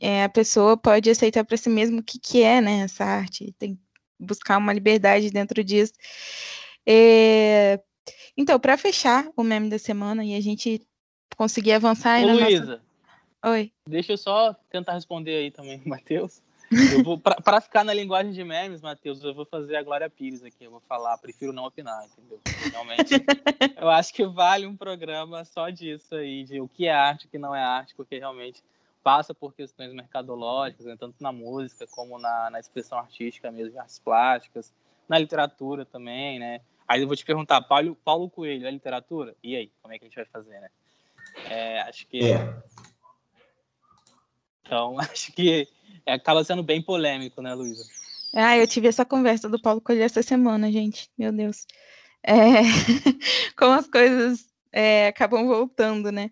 É, 0.00 0.24
a 0.24 0.28
pessoa 0.28 0.76
pode 0.76 1.10
aceitar 1.10 1.44
para 1.44 1.56
si 1.56 1.68
mesmo 1.68 2.00
o 2.00 2.02
que, 2.02 2.18
que 2.18 2.42
é, 2.42 2.60
né, 2.60 2.80
essa 2.80 3.04
arte. 3.04 3.54
Tem 3.58 3.74
que 3.74 3.80
buscar 4.18 4.58
uma 4.58 4.72
liberdade 4.72 5.30
dentro 5.30 5.62
disso. 5.64 5.92
É... 6.86 7.80
Então, 8.36 8.60
para 8.60 8.76
fechar 8.76 9.28
o 9.36 9.42
meme 9.42 9.70
da 9.70 9.78
semana 9.78 10.24
e 10.24 10.34
a 10.34 10.40
gente 10.40 10.86
conseguir 11.36 11.72
avançar. 11.72 12.22
Ô, 12.22 12.32
Luísa, 12.32 12.66
nossa... 12.66 12.86
Oi. 13.46 13.72
Deixa 13.88 14.12
eu 14.12 14.18
só 14.18 14.54
tentar 14.70 14.92
responder 14.92 15.36
aí 15.36 15.50
também, 15.50 15.80
Matheus. 15.86 16.42
Para 17.44 17.60
ficar 17.60 17.84
na 17.84 17.94
linguagem 17.94 18.32
de 18.32 18.42
memes, 18.42 18.80
Matheus, 18.80 19.22
eu 19.22 19.32
vou 19.32 19.46
fazer 19.46 19.76
a 19.76 19.82
Glória 19.82 20.10
Pires 20.10 20.42
aqui. 20.42 20.64
Eu 20.64 20.72
vou 20.72 20.80
falar, 20.80 21.16
prefiro 21.18 21.52
não 21.52 21.64
opinar, 21.64 22.04
entendeu? 22.04 22.40
Realmente, 22.72 23.14
eu 23.80 23.88
acho 23.88 24.12
que 24.12 24.26
vale 24.26 24.66
um 24.66 24.76
programa 24.76 25.44
só 25.44 25.70
disso 25.70 26.16
aí, 26.16 26.42
de 26.42 26.60
o 26.60 26.66
que 26.66 26.86
é 26.86 26.92
arte, 26.92 27.26
o 27.26 27.28
que 27.28 27.38
não 27.38 27.54
é 27.54 27.62
arte, 27.62 27.94
porque 27.94 28.18
realmente 28.18 28.64
passa 29.02 29.32
por 29.32 29.54
questões 29.54 29.92
mercadológicas, 29.92 30.84
né, 30.84 30.96
tanto 30.98 31.14
na 31.20 31.30
música 31.30 31.86
como 31.86 32.18
na, 32.18 32.50
na 32.50 32.58
expressão 32.58 32.98
artística 32.98 33.52
mesmo, 33.52 33.78
artes 33.78 34.00
plásticas, 34.00 34.74
na 35.08 35.16
literatura 35.16 35.84
também, 35.84 36.40
né? 36.40 36.60
Aí 36.88 37.02
eu 37.02 37.06
vou 37.06 37.16
te 37.16 37.24
perguntar, 37.24 37.60
Paulo, 37.62 37.96
Paulo 38.04 38.30
Coelho, 38.30 38.66
é 38.66 38.70
literatura? 38.70 39.34
E 39.42 39.56
aí, 39.56 39.72
como 39.82 39.92
é 39.92 39.98
que 39.98 40.04
a 40.04 40.08
gente 40.08 40.16
vai 40.16 40.24
fazer, 40.26 40.60
né? 40.60 40.68
É, 41.50 41.80
acho 41.82 42.06
que... 42.06 42.32
É. 42.32 42.62
Então, 44.62 44.98
acho 45.00 45.32
que 45.32 45.68
é, 46.04 46.14
acaba 46.14 46.44
sendo 46.44 46.62
bem 46.62 46.80
polêmico, 46.80 47.42
né, 47.42 47.54
Luísa? 47.54 47.84
Ah, 48.34 48.56
eu 48.56 48.66
tive 48.66 48.88
essa 48.88 49.04
conversa 49.04 49.48
do 49.48 49.60
Paulo 49.60 49.80
Coelho 49.80 50.02
essa 50.02 50.22
semana, 50.22 50.70
gente. 50.70 51.10
Meu 51.16 51.32
Deus. 51.32 51.66
É... 52.22 52.62
Como 53.56 53.72
as 53.72 53.88
coisas 53.88 54.46
é, 54.72 55.08
acabam 55.08 55.46
voltando, 55.46 56.12
né? 56.12 56.30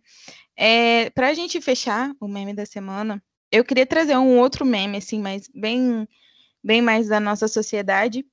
É, 0.56 1.10
para 1.10 1.28
a 1.28 1.34
gente 1.34 1.60
fechar 1.60 2.14
o 2.20 2.28
meme 2.28 2.52
da 2.54 2.66
semana, 2.66 3.22
eu 3.50 3.64
queria 3.64 3.86
trazer 3.86 4.16
um 4.16 4.38
outro 4.38 4.64
meme, 4.64 4.98
assim, 4.98 5.20
mas 5.20 5.48
bem, 5.54 6.06
bem 6.62 6.82
mais 6.82 7.08
da 7.08 7.18
nossa 7.18 7.48
sociedade, 7.48 8.24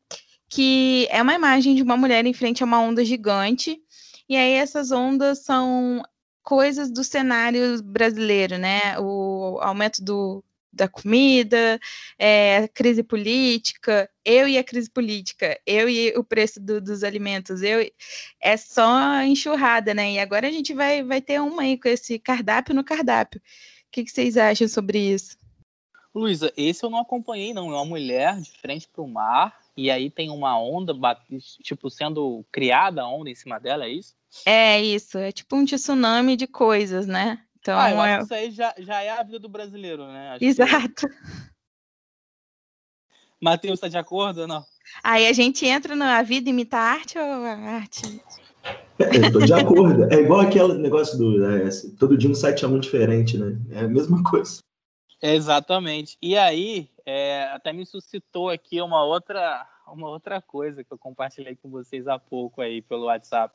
que 0.51 1.07
é 1.09 1.21
uma 1.21 1.33
imagem 1.33 1.73
de 1.73 1.81
uma 1.81 1.95
mulher 1.95 2.25
em 2.25 2.33
frente 2.33 2.61
a 2.61 2.65
uma 2.65 2.81
onda 2.81 3.05
gigante, 3.05 3.81
e 4.27 4.35
aí 4.35 4.51
essas 4.51 4.91
ondas 4.91 5.39
são 5.45 6.03
coisas 6.43 6.91
do 6.91 7.05
cenário 7.05 7.81
brasileiro, 7.81 8.57
né? 8.57 8.99
O 8.99 9.59
aumento 9.61 10.03
do, 10.03 10.43
da 10.71 10.89
comida, 10.89 11.79
é, 12.19 12.57
a 12.57 12.67
crise 12.67 13.01
política, 13.01 14.09
eu 14.25 14.45
e 14.45 14.57
a 14.57 14.63
crise 14.63 14.89
política, 14.89 15.57
eu 15.65 15.87
e 15.87 16.13
o 16.17 16.23
preço 16.23 16.59
do, 16.59 16.81
dos 16.81 17.01
alimentos, 17.01 17.61
eu 17.61 17.89
é 18.41 18.57
só 18.57 19.21
enxurrada, 19.21 19.93
né? 19.93 20.11
E 20.11 20.19
agora 20.19 20.49
a 20.49 20.51
gente 20.51 20.73
vai, 20.73 21.01
vai 21.01 21.21
ter 21.21 21.39
uma 21.39 21.61
aí 21.61 21.77
com 21.77 21.87
esse 21.87 22.19
cardápio 22.19 22.75
no 22.75 22.83
cardápio. 22.83 23.39
O 23.39 23.91
que, 23.91 24.03
que 24.03 24.11
vocês 24.11 24.35
acham 24.35 24.67
sobre 24.67 24.99
isso? 24.99 25.37
Luísa, 26.13 26.51
esse 26.57 26.83
eu 26.83 26.89
não 26.89 26.99
acompanhei, 26.99 27.53
não. 27.53 27.71
É 27.71 27.75
uma 27.75 27.85
mulher 27.85 28.37
de 28.41 28.51
frente 28.51 28.87
para 28.87 29.01
o 29.01 29.07
mar, 29.07 29.57
e 29.81 29.89
aí 29.89 30.09
tem 30.09 30.29
uma 30.29 30.59
onda, 30.59 30.93
tipo, 31.63 31.89
sendo 31.89 32.45
criada 32.51 33.01
a 33.01 33.07
onda 33.07 33.29
em 33.29 33.35
cima 33.35 33.59
dela, 33.59 33.85
é 33.85 33.89
isso? 33.89 34.13
É 34.45 34.81
isso, 34.81 35.17
é 35.17 35.31
tipo 35.31 35.55
um 35.55 35.65
tsunami 35.65 36.35
de 36.35 36.47
coisas, 36.47 37.07
né? 37.07 37.41
Então, 37.59 37.77
ah, 37.77 37.91
eu 37.91 38.01
é... 38.01 38.15
acho 38.15 38.17
que 38.17 38.23
isso 38.23 38.33
aí 38.33 38.51
já, 38.51 38.75
já 38.77 39.01
é 39.01 39.09
a 39.09 39.23
vida 39.23 39.39
do 39.39 39.49
brasileiro, 39.49 40.05
né? 40.05 40.31
Acho 40.31 40.43
Exato. 40.43 41.07
Que... 41.07 41.15
Matheus, 43.41 43.73
está 43.73 43.87
de 43.87 43.97
acordo 43.97 44.41
ou 44.41 44.47
não? 44.47 44.63
Aí 45.03 45.25
a 45.27 45.33
gente 45.33 45.65
entra 45.65 45.95
na 45.95 46.21
vida 46.21 46.49
imita 46.49 46.77
a 46.77 46.81
arte 46.81 47.17
ou 47.17 47.23
a 47.23 47.53
arte? 47.53 48.21
É, 48.99 49.17
Estou 49.17 49.41
de 49.41 49.53
acordo. 49.53 50.13
É 50.13 50.21
igual 50.21 50.41
aquele 50.41 50.75
negócio 50.75 51.17
do. 51.17 51.43
É, 51.43 51.69
todo 51.97 52.17
dia 52.17 52.29
um 52.29 52.35
site 52.35 52.63
é 52.63 52.67
muito 52.67 52.83
diferente, 52.83 53.35
né? 53.37 53.57
É 53.71 53.79
a 53.79 53.87
mesma 53.87 54.23
coisa. 54.23 54.59
Exatamente. 55.21 56.17
E 56.21 56.37
aí, 56.37 56.87
é, 57.05 57.43
até 57.53 57.73
me 57.73 57.85
suscitou 57.85 58.49
aqui 58.49 58.81
uma 58.81 59.03
outra, 59.03 59.67
uma 59.87 60.09
outra 60.09 60.41
coisa 60.41 60.83
que 60.83 60.91
eu 60.91 60.97
compartilhei 60.97 61.55
com 61.55 61.69
vocês 61.69 62.07
há 62.07 62.19
pouco 62.19 62.61
aí 62.61 62.81
pelo 62.81 63.05
WhatsApp. 63.05 63.53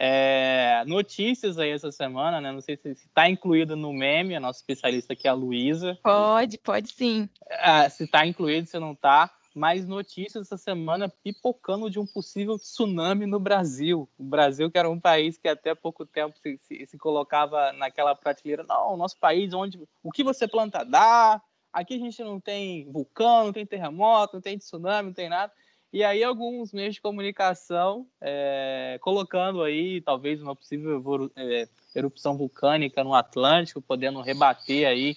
É, 0.00 0.84
notícias 0.86 1.58
aí 1.58 1.70
essa 1.70 1.90
semana, 1.90 2.40
né? 2.40 2.52
Não 2.52 2.60
sei 2.60 2.76
se 2.76 2.90
está 2.90 3.28
incluído 3.28 3.74
no 3.74 3.92
meme, 3.92 4.36
a 4.36 4.40
nossa 4.40 4.60
especialista 4.60 5.12
aqui 5.12 5.26
é 5.26 5.30
a 5.30 5.34
Luísa. 5.34 5.98
Pode, 6.02 6.56
pode 6.58 6.92
sim. 6.92 7.28
É, 7.48 7.88
se 7.88 8.04
está 8.04 8.24
incluído, 8.24 8.68
se 8.68 8.78
não 8.78 8.92
está. 8.92 9.30
Mas 9.58 9.88
notícias 9.88 10.46
essa 10.46 10.56
semana 10.56 11.08
pipocando 11.08 11.90
de 11.90 11.98
um 11.98 12.06
possível 12.06 12.56
tsunami 12.56 13.26
no 13.26 13.40
Brasil. 13.40 14.08
O 14.16 14.22
Brasil, 14.22 14.70
que 14.70 14.78
era 14.78 14.88
um 14.88 15.00
país 15.00 15.36
que 15.36 15.48
até 15.48 15.74
pouco 15.74 16.06
tempo 16.06 16.38
se, 16.38 16.60
se, 16.62 16.86
se 16.86 16.96
colocava 16.96 17.72
naquela 17.72 18.14
prateleira. 18.14 18.62
Não, 18.62 18.96
nosso 18.96 19.18
país, 19.18 19.52
onde 19.52 19.82
o 20.00 20.12
que 20.12 20.22
você 20.22 20.46
planta 20.46 20.84
dá. 20.84 21.42
Aqui 21.72 21.94
a 21.94 21.98
gente 21.98 22.22
não 22.22 22.40
tem 22.40 22.90
vulcão, 22.90 23.46
não 23.46 23.52
tem 23.52 23.66
terremoto, 23.66 24.34
não 24.34 24.40
tem 24.40 24.58
tsunami, 24.58 25.08
não 25.08 25.14
tem 25.14 25.28
nada. 25.28 25.52
E 25.92 26.04
aí 26.04 26.22
alguns 26.22 26.72
meios 26.72 26.94
de 26.94 27.00
comunicação 27.00 28.06
é, 28.20 28.98
colocando 29.00 29.62
aí 29.62 30.02
talvez 30.02 30.42
uma 30.42 30.54
possível 30.54 31.30
é, 31.34 31.66
erupção 31.94 32.36
vulcânica 32.36 33.02
no 33.02 33.14
Atlântico, 33.14 33.80
podendo 33.80 34.20
rebater 34.20 34.86
aí 34.86 35.16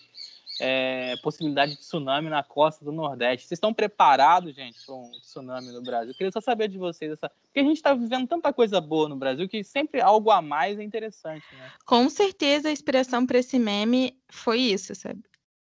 é, 0.62 1.15
possibilidade 1.17 1.74
de 1.74 1.79
tsunami 1.79 2.29
na 2.29 2.43
costa 2.43 2.86
do 2.86 2.91
Nordeste. 2.91 3.48
Vocês 3.48 3.58
estão 3.58 3.74
preparados, 3.74 4.53
gente, 4.53 4.77
para 4.86 4.96
um 4.96 5.12
tsunami 5.22 5.72
no 5.72 5.81
Brasil? 5.81 6.12
Eu 6.12 6.15
queria 6.15 6.31
só 6.31 6.39
saber 6.39 6.67
de 6.67 6.77
vocês, 6.77 7.12
essa... 7.12 7.29
porque 7.43 7.60
a 7.60 7.63
gente 7.63 7.77
está 7.77 7.93
vivendo 7.93 8.27
tanta 8.27 8.53
coisa 8.53 8.79
boa 8.79 9.10
no 9.10 9.15
Brasil 9.15 9.50
que 9.50 9.63
sempre 9.63 10.00
algo 10.00 10.29
a 10.29 10.41
mais 10.41 10.79
é 10.79 10.84
interessante, 10.84 11.46
né? 11.53 11.72
Com 11.86 12.08
certeza 12.10 12.70
a 12.70 12.72
inspiração 12.72 13.25
para 13.25 13.39
esse 13.39 13.58
meme 13.58 14.15
foi 14.29 14.60
isso, 14.60 14.93
sabe? 14.93 15.24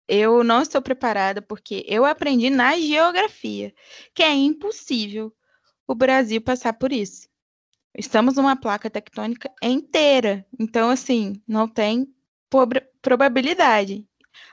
Eu 0.08 0.44
não 0.44 0.62
estou 0.62 0.82
preparada 0.82 1.42
porque 1.42 1.86
eu 1.88 2.06
aprendi 2.06 2.50
na 2.50 2.78
geografia 2.78 3.74
que 4.14 4.22
é 4.22 4.34
impossível 4.34 5.34
o 5.88 5.96
Brasil 5.96 6.42
passar 6.42 6.74
por 6.74 6.92
isso. 6.92 7.28
Estamos 7.96 8.36
numa 8.36 8.56
placa 8.56 8.90
tectônica 8.90 9.52
inteira, 9.62 10.46
então 10.60 10.90
assim, 10.90 11.42
não 11.48 11.68
tem 11.68 12.08
probabilidade. 13.02 14.08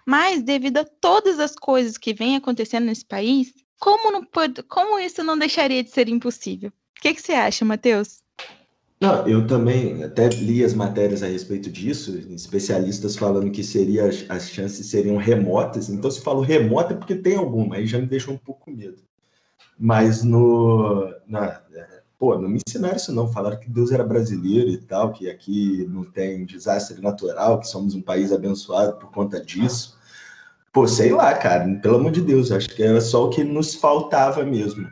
Mas 0.06 0.42
devido 0.42 0.78
a 0.78 0.84
todas 0.84 1.38
as 1.38 1.54
coisas 1.54 1.96
que 1.96 2.12
vêm 2.12 2.36
acontecendo 2.36 2.84
nesse 2.84 3.04
país, 3.04 3.52
como, 3.78 4.10
não 4.10 4.24
pode, 4.24 4.62
como 4.64 4.98
isso 4.98 5.24
não 5.24 5.38
deixaria 5.38 5.82
de 5.82 5.90
ser 5.90 6.08
impossível? 6.08 6.70
O 6.98 7.00
que, 7.00 7.14
que 7.14 7.22
você 7.22 7.32
acha, 7.32 7.64
Matheus? 7.64 8.22
Não, 9.00 9.26
eu 9.26 9.46
também 9.46 10.04
até 10.04 10.28
li 10.28 10.62
as 10.62 10.74
matérias 10.74 11.22
a 11.22 11.26
respeito 11.26 11.70
disso, 11.70 12.18
especialistas 12.34 13.16
falando 13.16 13.50
que 13.50 13.64
seria, 13.64 14.10
as 14.28 14.50
chances 14.50 14.86
seriam 14.90 15.16
remotas. 15.16 15.88
Então, 15.88 16.10
se 16.10 16.20
falo 16.20 16.42
remota 16.42 16.92
é 16.92 16.96
porque 16.96 17.14
tem 17.14 17.36
alguma, 17.36 17.76
aí 17.76 17.86
já 17.86 17.98
me 17.98 18.06
deixa 18.06 18.30
um 18.30 18.36
pouco 18.36 18.66
com 18.66 18.70
medo. 18.72 18.98
Mas 19.78 20.22
no, 20.22 21.10
na, 21.26 21.62
pô, 22.18 22.38
não 22.38 22.46
me 22.46 22.60
ensinaram 22.66 22.96
isso 22.96 23.10
não, 23.10 23.32
falaram 23.32 23.58
que 23.58 23.70
Deus 23.70 23.90
era 23.90 24.04
brasileiro 24.04 24.68
e 24.68 24.76
tal, 24.76 25.12
que 25.12 25.30
aqui 25.30 25.86
não 25.88 26.04
tem 26.04 26.44
desastre 26.44 27.00
natural, 27.00 27.58
que 27.58 27.68
somos 27.68 27.94
um 27.94 28.02
país 28.02 28.30
abençoado 28.30 28.98
por 28.98 29.10
conta 29.10 29.42
disso. 29.42 29.98
Pô, 30.70 30.86
sei 30.86 31.10
lá, 31.10 31.32
cara, 31.32 31.66
pelo 31.80 31.96
amor 31.96 32.12
de 32.12 32.20
Deus, 32.20 32.52
acho 32.52 32.68
que 32.68 32.82
era 32.82 33.00
só 33.00 33.24
o 33.24 33.30
que 33.30 33.42
nos 33.42 33.74
faltava 33.74 34.44
mesmo. 34.44 34.86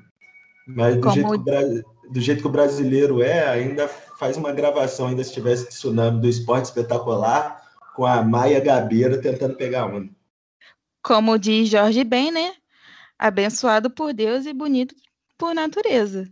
Mas 0.67 0.97
do 0.97 1.03
Como... 1.03 1.15
jeito 1.15 1.29
que 1.29 1.37
o 1.37 1.39
Brasil 1.41 1.85
do 2.11 2.21
jeito 2.21 2.43
que 2.43 2.49
o 2.49 2.53
brasileiro 2.53 3.23
é, 3.23 3.49
ainda 3.49 3.87
faz 3.89 4.37
uma 4.37 4.53
gravação, 4.53 5.09
ainda 5.09 5.23
se 5.23 5.33
tivesse 5.33 5.69
tsunami 5.69 6.21
do 6.21 6.29
esporte 6.29 6.67
espetacular, 6.67 7.63
com 7.95 8.07
a 8.07 8.23
Maia 8.23 8.61
Gabeira 8.61 9.21
tentando 9.21 9.55
pegar 9.55 9.87
onda. 9.87 10.11
Como 11.03 11.39
diz 11.39 11.69
Jorge 11.69 12.05
Ben, 12.05 12.31
né? 12.31 12.55
Abençoado 13.19 13.91
por 13.91 14.13
Deus 14.13 14.47
e 14.47 14.53
bonito 14.53 14.95
por 15.37 15.55
natureza. 15.55 16.31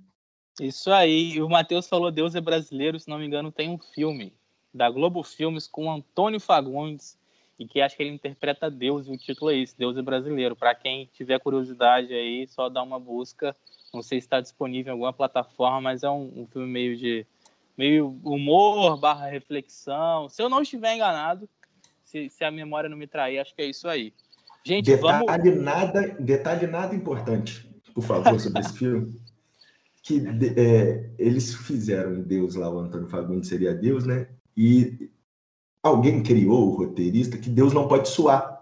Isso 0.60 0.90
aí. 0.90 1.40
O 1.42 1.48
Matheus 1.48 1.88
falou 1.88 2.10
Deus 2.10 2.34
é 2.34 2.40
brasileiro, 2.40 2.98
se 2.98 3.08
não 3.08 3.18
me 3.18 3.26
engano, 3.26 3.52
tem 3.52 3.68
um 3.68 3.78
filme 3.78 4.32
da 4.72 4.90
Globo 4.90 5.22
Filmes 5.22 5.66
com 5.66 5.90
Antônio 5.90 6.40
Fagundes 6.40 7.18
e 7.58 7.66
que 7.66 7.80
acho 7.80 7.96
que 7.96 8.02
ele 8.02 8.14
interpreta 8.14 8.70
Deus 8.70 9.06
e 9.06 9.10
o 9.10 9.16
título 9.16 9.50
é 9.50 9.54
isso, 9.54 9.74
Deus 9.78 9.96
é 9.96 10.02
brasileiro. 10.02 10.54
Para 10.54 10.74
quem 10.74 11.08
tiver 11.12 11.40
curiosidade 11.40 12.12
aí, 12.12 12.46
só 12.46 12.68
dá 12.68 12.82
uma 12.82 13.00
busca 13.00 13.56
não 13.92 14.02
sei 14.02 14.20
se 14.20 14.26
está 14.26 14.40
disponível 14.40 14.90
em 14.90 14.92
alguma 14.92 15.12
plataforma, 15.12 15.80
mas 15.80 16.02
é 16.02 16.10
um, 16.10 16.42
um 16.42 16.46
filme 16.46 16.68
meio 16.68 16.96
de 16.96 17.26
meio 17.76 18.18
humor 18.24 18.98
barra 18.98 19.26
reflexão. 19.26 20.28
Se 20.28 20.42
eu 20.42 20.48
não 20.48 20.62
estiver 20.62 20.94
enganado, 20.94 21.48
se, 22.04 22.28
se, 22.30 22.44
a 22.44 22.50
memória 22.50 22.88
não 22.88 22.96
me 22.96 23.06
trair, 23.06 23.38
acho 23.38 23.54
que 23.54 23.62
é 23.62 23.66
isso 23.66 23.88
aí. 23.88 24.14
Gente, 24.64 24.86
detalhe 24.86 25.24
vamos... 25.26 25.62
nada, 25.62 26.16
detalhe 26.18 26.66
nada 26.66 26.94
importante, 26.94 27.68
por 27.94 28.02
favor, 28.02 28.40
sobre 28.40 28.60
esse 28.60 28.72
filme. 28.78 29.14
Que 30.02 30.22
é, 30.56 31.10
eles 31.18 31.54
fizeram 31.54 32.22
Deus 32.22 32.54
lá, 32.54 32.70
o 32.70 32.78
Antônio 32.78 33.08
Fagundes 33.08 33.48
seria 33.48 33.74
Deus, 33.74 34.06
né? 34.06 34.28
E 34.56 35.10
alguém 35.82 36.22
criou, 36.22 36.68
o 36.68 36.76
roteirista, 36.76 37.36
que 37.36 37.50
Deus 37.50 37.72
não 37.72 37.88
pode 37.88 38.08
suar. 38.08 38.55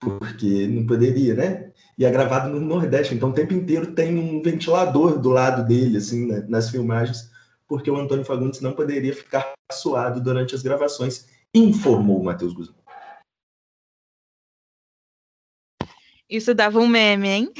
Porque 0.00 0.66
não 0.68 0.86
poderia, 0.86 1.34
né? 1.34 1.72
E 1.98 2.04
é 2.04 2.10
gravado 2.10 2.48
no 2.48 2.60
Nordeste, 2.60 3.14
então 3.14 3.30
o 3.30 3.34
tempo 3.34 3.52
inteiro 3.52 3.92
tem 3.92 4.16
um 4.16 4.40
ventilador 4.40 5.18
do 5.20 5.30
lado 5.30 5.66
dele, 5.66 5.96
assim, 5.98 6.28
né, 6.28 6.46
nas 6.48 6.70
filmagens, 6.70 7.28
porque 7.66 7.90
o 7.90 7.96
Antônio 7.96 8.24
Fagundes 8.24 8.60
não 8.60 8.72
poderia 8.72 9.12
ficar 9.12 9.52
suado 9.72 10.22
durante 10.22 10.54
as 10.54 10.62
gravações, 10.62 11.28
informou 11.52 12.20
o 12.20 12.24
Matheus 12.24 12.52
Guzmão. 12.52 12.78
Isso 16.30 16.54
dava 16.54 16.78
um 16.78 16.86
meme, 16.86 17.28
hein? 17.28 17.52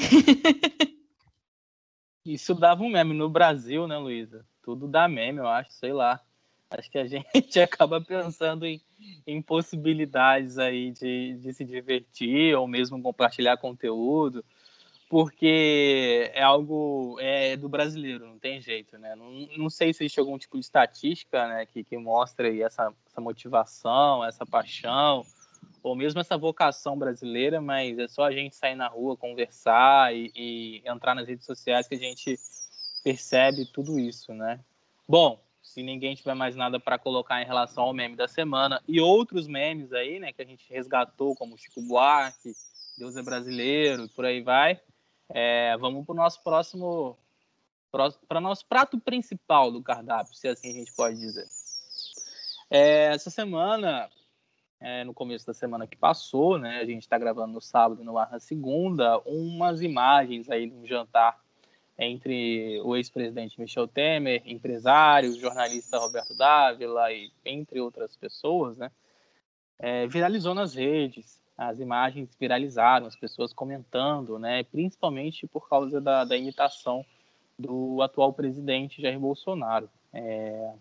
Isso 2.23 2.53
dava 2.53 2.83
um 2.83 2.91
meme 2.91 3.13
no 3.13 3.27
Brasil, 3.29 3.87
né, 3.87 3.97
Luísa? 3.97 4.45
Tudo 4.61 4.87
dá 4.87 5.07
meme, 5.07 5.39
eu 5.39 5.47
acho, 5.47 5.71
sei 5.71 5.91
lá. 5.91 6.21
Acho 6.69 6.91
que 6.91 6.99
a 6.99 7.07
gente 7.07 7.59
acaba 7.59 7.99
pensando 7.99 8.65
em, 8.65 8.79
em 9.25 9.41
possibilidades 9.41 10.57
aí 10.59 10.91
de, 10.91 11.37
de 11.41 11.53
se 11.53 11.65
divertir 11.65 12.55
ou 12.55 12.67
mesmo 12.67 13.01
compartilhar 13.01 13.57
conteúdo, 13.57 14.45
porque 15.09 16.29
é 16.35 16.43
algo 16.43 17.17
é 17.19 17.57
do 17.57 17.67
brasileiro, 17.67 18.27
não 18.27 18.37
tem 18.37 18.61
jeito, 18.61 18.99
né? 18.99 19.15
Não, 19.15 19.31
não 19.57 19.69
sei 19.69 19.91
se 19.91 20.03
existe 20.03 20.19
algum 20.19 20.37
tipo 20.37 20.59
de 20.59 20.65
estatística 20.65 21.47
né, 21.47 21.65
que, 21.65 21.83
que 21.83 21.97
mostra 21.97 22.55
essa, 22.55 22.93
essa 23.07 23.19
motivação, 23.19 24.23
essa 24.23 24.45
paixão, 24.45 25.25
ou 25.81 25.95
mesmo 25.95 26.19
essa 26.19 26.37
vocação 26.37 26.95
brasileira, 26.95 27.59
mas 27.59 27.97
é 27.97 28.07
só 28.07 28.25
a 28.25 28.31
gente 28.31 28.55
sair 28.55 28.75
na 28.75 28.87
rua, 28.87 29.17
conversar 29.17 30.13
e, 30.15 30.31
e 30.35 30.83
entrar 30.85 31.15
nas 31.15 31.27
redes 31.27 31.45
sociais 31.45 31.87
que 31.87 31.95
a 31.95 31.99
gente 31.99 32.37
percebe 33.03 33.65
tudo 33.65 33.97
isso, 33.97 34.31
né? 34.35 34.59
Bom, 35.07 35.41
se 35.69 35.83
ninguém 35.83 36.15
tiver 36.15 36.33
mais 36.33 36.55
nada 36.55 36.79
para 36.79 36.97
colocar 36.97 37.39
em 37.39 37.45
relação 37.45 37.83
ao 37.83 37.93
meme 37.93 38.15
da 38.15 38.27
semana 38.27 38.81
e 38.87 38.99
outros 38.99 39.47
memes 39.47 39.93
aí, 39.93 40.19
né, 40.19 40.33
que 40.33 40.41
a 40.41 40.45
gente 40.45 40.65
resgatou, 40.67 41.35
como 41.35 41.55
Chico 41.59 41.79
Buarque, 41.79 42.55
Deus 42.97 43.15
é 43.15 43.21
Brasileiro 43.21 44.05
e 44.05 44.09
por 44.09 44.25
aí 44.25 44.41
vai, 44.41 44.81
é, 45.29 45.77
vamos 45.77 46.03
para 46.07 46.13
o 46.13 46.15
nosso 46.15 46.41
próximo, 46.41 47.15
para 48.27 48.41
nosso 48.41 48.65
prato 48.65 48.99
principal 48.99 49.71
do 49.71 49.83
cardápio, 49.83 50.33
se 50.33 50.47
assim 50.47 50.71
a 50.71 50.73
gente 50.73 50.91
pode 50.93 51.19
dizer. 51.19 51.47
É, 52.71 53.13
essa 53.13 53.29
semana, 53.29 54.09
é, 54.79 55.03
no 55.03 55.13
começo 55.13 55.45
da 55.45 55.53
semana 55.53 55.85
que 55.85 55.95
passou, 55.95 56.57
né, 56.57 56.79
a 56.79 56.85
gente 56.85 57.03
está 57.03 57.19
gravando 57.19 57.53
no 57.53 57.61
sábado, 57.61 58.03
no 58.03 58.17
ar 58.17 58.31
na 58.31 58.39
segunda, 58.39 59.19
umas 59.19 59.83
imagens 59.83 60.49
aí 60.49 60.67
de 60.67 60.73
um 60.73 60.87
jantar 60.87 61.39
entre 61.99 62.79
o 62.81 62.95
ex-presidente 62.95 63.59
Michel 63.59 63.85
Temer, 63.85 64.41
empresário, 64.45 65.37
jornalista 65.37 65.97
Roberto 65.99 66.33
Dávila 66.35 67.11
e 67.11 67.29
entre 67.45 67.81
outras 67.81 68.15
pessoas, 68.15 68.77
né, 68.77 68.89
é, 69.77 70.07
viralizou 70.07 70.55
nas 70.55 70.73
redes. 70.73 71.37
As 71.57 71.77
imagens 71.77 72.29
viralizaram, 72.39 73.05
as 73.05 73.17
pessoas 73.17 73.51
comentando, 73.51 74.39
né, 74.39 74.63
principalmente 74.63 75.45
por 75.45 75.67
causa 75.67 75.99
da, 75.99 76.23
da 76.23 76.37
imitação 76.37 77.05
do 77.57 78.01
atual 78.01 78.31
presidente 78.31 79.01
Jair 79.01 79.19
Bolsonaro. 79.19 79.89
É, 80.13 80.71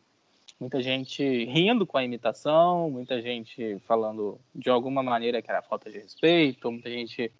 muita 0.60 0.80
gente 0.80 1.20
rindo 1.46 1.84
com 1.84 1.98
a 1.98 2.04
imitação, 2.04 2.88
muita 2.88 3.20
gente 3.20 3.80
falando 3.80 4.38
de 4.54 4.70
alguma 4.70 5.02
maneira 5.02 5.42
que 5.42 5.50
era 5.50 5.62
falta 5.62 5.90
de 5.90 5.98
respeito, 5.98 6.70
muita 6.70 6.88
gente 6.88 7.32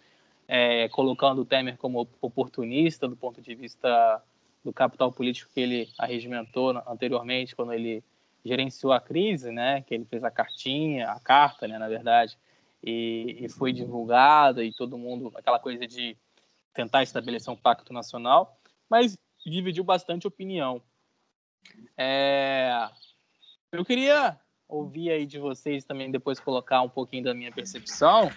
é, 0.51 0.89
colocando 0.89 1.43
o 1.43 1.45
Temer 1.45 1.77
como 1.77 2.09
oportunista 2.19 3.07
do 3.07 3.15
ponto 3.15 3.39
de 3.39 3.53
vista 3.53 4.19
do 4.63 4.73
capital 4.73 5.11
político 5.11 5.51
que 5.53 5.59
ele 5.59 5.89
arregimentou 5.95 6.71
anteriormente, 6.87 7.55
quando 7.55 7.71
ele 7.71 8.03
gerenciou 8.43 8.91
a 8.91 8.99
crise, 8.99 9.51
né, 9.51 9.81
que 9.83 9.93
ele 9.93 10.05
fez 10.05 10.23
a 10.23 10.31
cartinha, 10.31 11.11
a 11.11 11.19
carta, 11.19 11.67
né, 11.67 11.77
na 11.77 11.87
verdade, 11.87 12.35
e, 12.83 13.37
e 13.39 13.47
foi 13.47 13.71
divulgada 13.71 14.63
e 14.63 14.73
todo 14.73 14.97
mundo, 14.97 15.31
aquela 15.35 15.59
coisa 15.59 15.85
de 15.85 16.17
tentar 16.73 17.03
estabelecer 17.03 17.53
um 17.53 17.55
pacto 17.55 17.93
nacional, 17.93 18.57
mas 18.89 19.15
dividiu 19.45 19.83
bastante 19.83 20.25
opinião. 20.25 20.81
É, 21.95 22.89
eu 23.71 23.85
queria 23.85 24.35
ouvir 24.67 25.11
aí 25.11 25.27
de 25.27 25.37
vocês 25.37 25.85
também, 25.85 26.09
depois 26.09 26.39
colocar 26.39 26.81
um 26.81 26.89
pouquinho 26.89 27.25
da 27.25 27.35
minha 27.35 27.51
percepção, 27.51 28.31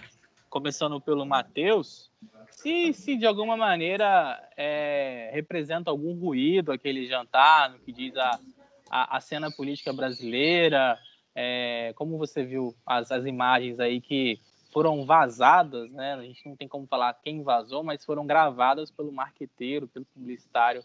começando 0.53 1.01
pelo 1.01 1.25
Matheus, 1.25 2.11
se, 2.51 2.93
se 2.93 3.17
de 3.17 3.25
alguma 3.25 3.57
maneira 3.57 4.39
é, 4.55 5.31
representa 5.33 5.89
algum 5.89 6.13
ruído 6.13 6.71
aquele 6.71 7.07
jantar, 7.07 7.71
no 7.71 7.79
que 7.79 7.91
diz 7.91 8.15
a, 8.15 8.39
a, 8.87 9.17
a 9.17 9.19
cena 9.19 9.49
política 9.49 9.91
brasileira, 9.91 10.95
é, 11.33 11.91
como 11.95 12.19
você 12.19 12.43
viu 12.43 12.75
as, 12.85 13.11
as 13.11 13.25
imagens 13.25 13.79
aí 13.79 13.99
que 13.99 14.39
foram 14.71 15.03
vazadas, 15.07 15.91
né? 15.91 16.13
A 16.13 16.21
gente 16.21 16.47
não 16.47 16.55
tem 16.55 16.67
como 16.67 16.85
falar 16.85 17.15
quem 17.15 17.41
vazou, 17.41 17.83
mas 17.83 18.05
foram 18.05 18.23
gravadas 18.23 18.91
pelo 18.91 19.11
marqueteiro, 19.11 19.87
pelo 19.87 20.05
publicitário 20.05 20.83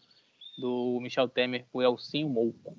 do 0.57 0.99
Michel 1.03 1.29
Temer, 1.29 1.67
o 1.75 1.83
Elcinho 1.83 2.31
Mouco. 2.31 2.75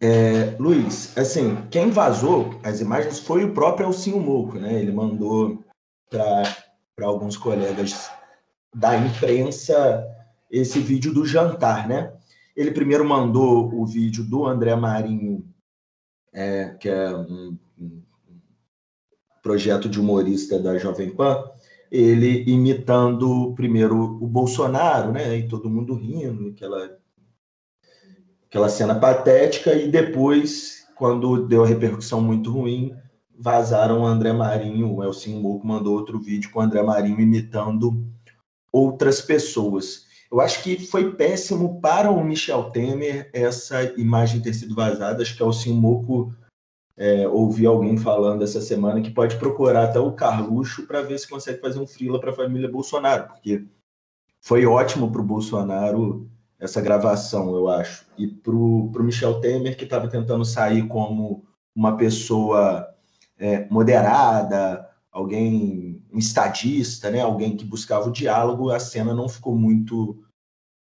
É, 0.00 0.56
Luiz, 0.58 1.16
assim, 1.16 1.56
quem 1.70 1.90
vazou 1.90 2.58
as 2.62 2.80
imagens 2.80 3.20
foi 3.20 3.44
o 3.44 3.54
próprio 3.54 3.86
Elcinho 3.86 4.20
Moco, 4.20 4.58
né? 4.58 4.80
Ele 4.80 4.92
mandou 4.92 5.64
para 6.10 7.06
alguns 7.06 7.36
colegas 7.36 8.10
da 8.74 8.96
imprensa 8.96 10.04
esse 10.50 10.78
vídeo 10.78 11.12
do 11.12 11.24
jantar, 11.24 11.88
né? 11.88 12.12
Ele 12.56 12.70
primeiro 12.70 13.04
mandou 13.04 13.72
o 13.74 13.86
vídeo 13.86 14.24
do 14.24 14.46
André 14.46 14.74
Marinho, 14.76 15.44
é, 16.32 16.76
que 16.80 16.88
é 16.88 17.16
um, 17.16 17.56
um 17.78 18.02
projeto 19.42 19.88
de 19.88 20.00
humorista 20.00 20.58
da 20.58 20.78
Jovem 20.78 21.10
Pan, 21.14 21.44
ele 21.90 22.44
imitando 22.50 23.52
primeiro 23.54 23.96
o 23.96 24.26
Bolsonaro, 24.26 25.12
né? 25.12 25.36
E 25.38 25.48
todo 25.48 25.70
mundo 25.70 25.94
rindo, 25.94 26.48
aquela 26.50 26.98
aquela 28.54 28.68
cena 28.68 28.94
patética, 28.94 29.74
e 29.74 29.88
depois, 29.88 30.86
quando 30.94 31.44
deu 31.48 31.64
a 31.64 31.66
repercussão 31.66 32.20
muito 32.20 32.52
ruim, 32.52 32.94
vazaram 33.36 34.02
o 34.02 34.06
André 34.06 34.32
Marinho, 34.32 34.94
o 34.94 35.02
Elcinho 35.02 35.42
Moco 35.42 35.66
mandou 35.66 35.92
outro 35.92 36.20
vídeo 36.20 36.52
com 36.52 36.60
o 36.60 36.62
André 36.62 36.80
Marinho 36.80 37.18
imitando 37.18 38.06
outras 38.72 39.20
pessoas. 39.20 40.06
Eu 40.30 40.40
acho 40.40 40.62
que 40.62 40.78
foi 40.86 41.14
péssimo 41.14 41.80
para 41.80 42.12
o 42.12 42.22
Michel 42.22 42.70
Temer 42.70 43.28
essa 43.32 43.82
imagem 43.98 44.40
ter 44.40 44.54
sido 44.54 44.72
vazada. 44.72 45.20
Acho 45.20 45.36
que 45.36 45.42
o 45.42 45.46
Elcinho 45.46 45.74
Moco 45.74 46.32
é, 46.96 47.26
ouvi 47.26 47.66
alguém 47.66 47.98
falando 47.98 48.44
essa 48.44 48.60
semana 48.60 49.00
que 49.00 49.10
pode 49.10 49.34
procurar 49.34 49.86
até 49.86 49.98
o 49.98 50.12
Carluxo 50.12 50.86
para 50.86 51.02
ver 51.02 51.18
se 51.18 51.28
consegue 51.28 51.60
fazer 51.60 51.80
um 51.80 51.88
frila 51.88 52.20
para 52.20 52.30
a 52.30 52.36
família 52.36 52.70
Bolsonaro, 52.70 53.26
porque 53.26 53.64
foi 54.40 54.64
ótimo 54.64 55.10
para 55.10 55.20
o 55.20 55.24
Bolsonaro 55.24 56.30
essa 56.58 56.80
gravação, 56.80 57.54
eu 57.54 57.68
acho. 57.68 58.06
E 58.16 58.26
para 58.26 58.54
o 58.54 58.90
Michel 59.00 59.40
Temer, 59.40 59.76
que 59.76 59.84
estava 59.84 60.08
tentando 60.08 60.44
sair 60.44 60.86
como 60.86 61.44
uma 61.74 61.96
pessoa 61.96 62.88
é, 63.38 63.66
moderada, 63.68 64.88
alguém 65.10 66.02
um 66.12 66.18
estadista, 66.18 67.10
né? 67.10 67.20
alguém 67.20 67.56
que 67.56 67.64
buscava 67.64 68.08
o 68.08 68.12
diálogo, 68.12 68.70
a 68.70 68.78
cena 68.78 69.12
não 69.12 69.28
ficou 69.28 69.56
muito, 69.56 70.24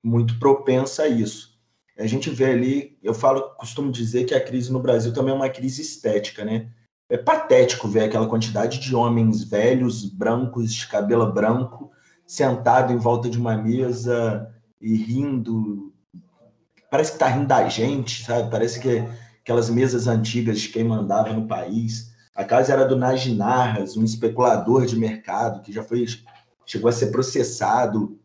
muito 0.04 0.38
propensa 0.40 1.04
a 1.04 1.08
isso. 1.08 1.52
A 1.98 2.06
gente 2.06 2.30
vê 2.30 2.46
ali, 2.46 2.98
eu 3.02 3.14
falo, 3.14 3.42
costumo 3.56 3.92
dizer 3.92 4.26
que 4.26 4.34
a 4.34 4.44
crise 4.44 4.72
no 4.72 4.82
Brasil 4.82 5.14
também 5.14 5.34
é 5.34 5.38
uma 5.38 5.50
crise 5.50 5.82
estética, 5.82 6.44
né? 6.44 6.70
É 7.10 7.18
patético 7.18 7.88
ver 7.88 8.06
aquela 8.06 8.28
quantidade 8.28 8.80
de 8.80 8.96
homens 8.96 9.44
velhos, 9.44 10.06
brancos, 10.06 10.74
de 10.74 10.88
cabelo 10.88 11.32
branco, 11.32 11.92
sentado 12.26 12.94
em 12.94 12.98
volta 12.98 13.30
de 13.30 13.38
uma 13.38 13.58
mesa, 13.58 14.50
e 14.82 14.96
rindo. 14.96 15.94
Parece 16.90 17.12
que 17.12 17.16
está 17.16 17.28
rindo 17.28 17.48
da 17.48 17.68
gente, 17.70 18.24
sabe? 18.26 18.50
Parece 18.50 18.80
que 18.80 19.04
aquelas 19.42 19.70
mesas 19.70 20.08
antigas 20.08 20.60
de 20.60 20.70
quem 20.70 20.84
mandava 20.84 21.34
no 21.34 21.48
país. 21.48 22.12
A 22.36 22.44
casa 22.44 22.74
era 22.74 22.86
do 22.86 22.96
Naginarras, 22.96 23.96
um 23.96 24.04
especulador 24.04 24.86
de 24.86 24.98
mercado 24.98 25.62
que 25.62 25.72
já 25.72 25.84
foi 25.84 26.06
chegou 26.66 26.90
a 26.90 26.94
ser 26.94 27.08
processado 27.08 28.18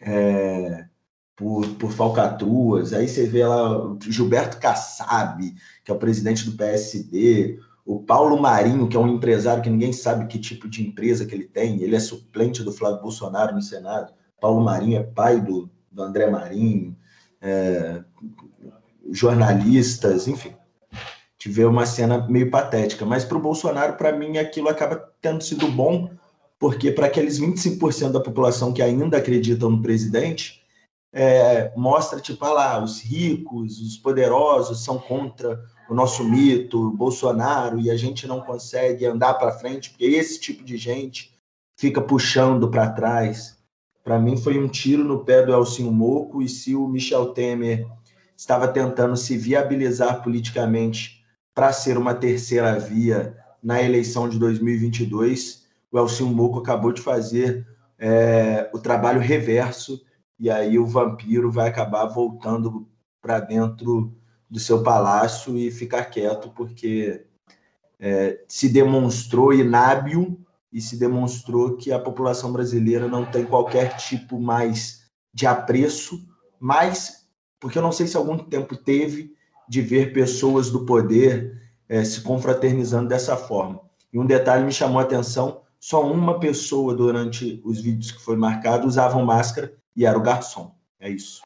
é, 0.00 0.86
por, 1.34 1.66
por 1.76 1.90
falcatruas. 1.92 2.92
Aí 2.92 3.08
você 3.08 3.26
vê 3.26 3.46
lá 3.46 3.96
Gilberto 4.02 4.58
Kassab, 4.58 5.54
que 5.84 5.90
é 5.90 5.94
o 5.94 5.98
presidente 5.98 6.44
do 6.44 6.56
PSD, 6.56 7.58
o 7.84 8.00
Paulo 8.00 8.40
Marinho, 8.40 8.88
que 8.88 8.96
é 8.96 9.00
um 9.00 9.08
empresário 9.08 9.62
que 9.62 9.70
ninguém 9.70 9.92
sabe 9.92 10.26
que 10.26 10.38
tipo 10.38 10.68
de 10.68 10.86
empresa 10.86 11.24
que 11.24 11.34
ele 11.34 11.46
tem, 11.46 11.82
ele 11.82 11.96
é 11.96 12.00
suplente 12.00 12.62
do 12.62 12.72
Flávio 12.72 13.00
Bolsonaro 13.00 13.54
no 13.54 13.62
Senado. 13.62 14.12
Paulo 14.40 14.60
Marinho 14.60 14.98
é 14.98 15.02
pai 15.02 15.40
do, 15.40 15.70
do 15.90 16.02
André 16.02 16.28
Marinho, 16.28 16.96
é, 17.40 18.02
jornalistas, 19.10 20.26
enfim. 20.26 20.54
ver 21.46 21.66
uma 21.66 21.86
cena 21.86 22.26
meio 22.28 22.50
patética. 22.50 23.04
Mas 23.04 23.24
para 23.24 23.38
o 23.38 23.40
Bolsonaro, 23.40 23.94
para 23.94 24.12
mim, 24.12 24.38
aquilo 24.38 24.68
acaba 24.68 24.96
tendo 25.20 25.42
sido 25.42 25.68
bom, 25.68 26.10
porque 26.58 26.90
para 26.90 27.06
aqueles 27.06 27.40
25% 27.40 28.12
da 28.12 28.20
população 28.20 28.72
que 28.72 28.82
ainda 28.82 29.16
acreditam 29.16 29.70
no 29.70 29.82
presidente, 29.82 30.60
é, 31.12 31.72
mostra, 31.76 32.20
tipo, 32.20 32.44
ah 32.44 32.52
lá, 32.52 32.82
os 32.82 33.00
ricos, 33.00 33.80
os 33.80 33.96
poderosos 33.96 34.84
são 34.84 34.98
contra 34.98 35.60
o 35.88 35.94
nosso 35.94 36.22
mito, 36.22 36.90
Bolsonaro, 36.92 37.80
e 37.80 37.90
a 37.90 37.96
gente 37.96 38.26
não 38.26 38.40
consegue 38.40 39.04
andar 39.06 39.34
para 39.34 39.52
frente, 39.52 39.90
porque 39.90 40.04
esse 40.04 40.38
tipo 40.38 40.62
de 40.62 40.76
gente 40.76 41.36
fica 41.76 42.00
puxando 42.00 42.70
para 42.70 42.90
trás. 42.90 43.58
Para 44.02 44.18
mim, 44.18 44.36
foi 44.36 44.58
um 44.58 44.68
tiro 44.68 45.04
no 45.04 45.24
pé 45.24 45.44
do 45.44 45.52
Elcinho 45.52 45.92
Moco, 45.92 46.42
e 46.42 46.48
se 46.48 46.74
o 46.74 46.88
Michel 46.88 47.32
Temer 47.32 47.86
estava 48.36 48.66
tentando 48.68 49.16
se 49.16 49.36
viabilizar 49.36 50.22
politicamente 50.22 51.24
para 51.54 51.72
ser 51.72 51.98
uma 51.98 52.14
terceira 52.14 52.78
via 52.78 53.36
na 53.62 53.82
eleição 53.82 54.28
de 54.28 54.38
2022, 54.38 55.66
o 55.92 55.98
Elcinho 55.98 56.30
Moco 56.30 56.58
acabou 56.58 56.92
de 56.92 57.02
fazer 57.02 57.66
é, 57.98 58.70
o 58.72 58.78
trabalho 58.78 59.20
reverso, 59.20 60.00
e 60.38 60.48
aí 60.48 60.78
o 60.78 60.86
vampiro 60.86 61.50
vai 61.50 61.68
acabar 61.68 62.06
voltando 62.06 62.88
para 63.20 63.40
dentro 63.40 64.14
do 64.48 64.58
seu 64.58 64.82
palácio 64.82 65.56
e 65.58 65.70
ficar 65.70 66.06
quieto, 66.06 66.50
porque 66.50 67.26
é, 67.98 68.42
se 68.48 68.68
demonstrou 68.70 69.52
inábil 69.52 70.40
e 70.72 70.80
se 70.80 70.98
demonstrou 70.98 71.76
que 71.76 71.92
a 71.92 71.98
população 71.98 72.52
brasileira 72.52 73.08
não 73.08 73.24
tem 73.24 73.44
qualquer 73.44 73.96
tipo 73.96 74.38
mais 74.38 75.00
de 75.32 75.46
apreço, 75.46 76.24
mas 76.58 77.20
porque 77.60 77.76
eu 77.76 77.82
não 77.82 77.92
sei 77.92 78.06
se 78.06 78.16
algum 78.16 78.38
tempo 78.38 78.76
teve 78.76 79.34
de 79.68 79.82
ver 79.82 80.12
pessoas 80.12 80.70
do 80.70 80.86
poder 80.86 81.60
é, 81.88 82.02
se 82.02 82.22
confraternizando 82.22 83.08
dessa 83.08 83.36
forma. 83.36 83.80
E 84.12 84.18
um 84.18 84.26
detalhe 84.26 84.64
me 84.64 84.72
chamou 84.72 84.98
a 84.98 85.02
atenção: 85.02 85.60
só 85.78 86.04
uma 86.10 86.40
pessoa 86.40 86.94
durante 86.94 87.60
os 87.64 87.80
vídeos 87.80 88.10
que 88.10 88.22
foi 88.22 88.36
marcado 88.36 88.86
usavam 88.86 89.24
máscara 89.24 89.72
e 89.94 90.06
era 90.06 90.18
o 90.18 90.22
garçom. 90.22 90.74
É 90.98 91.10
isso. 91.10 91.42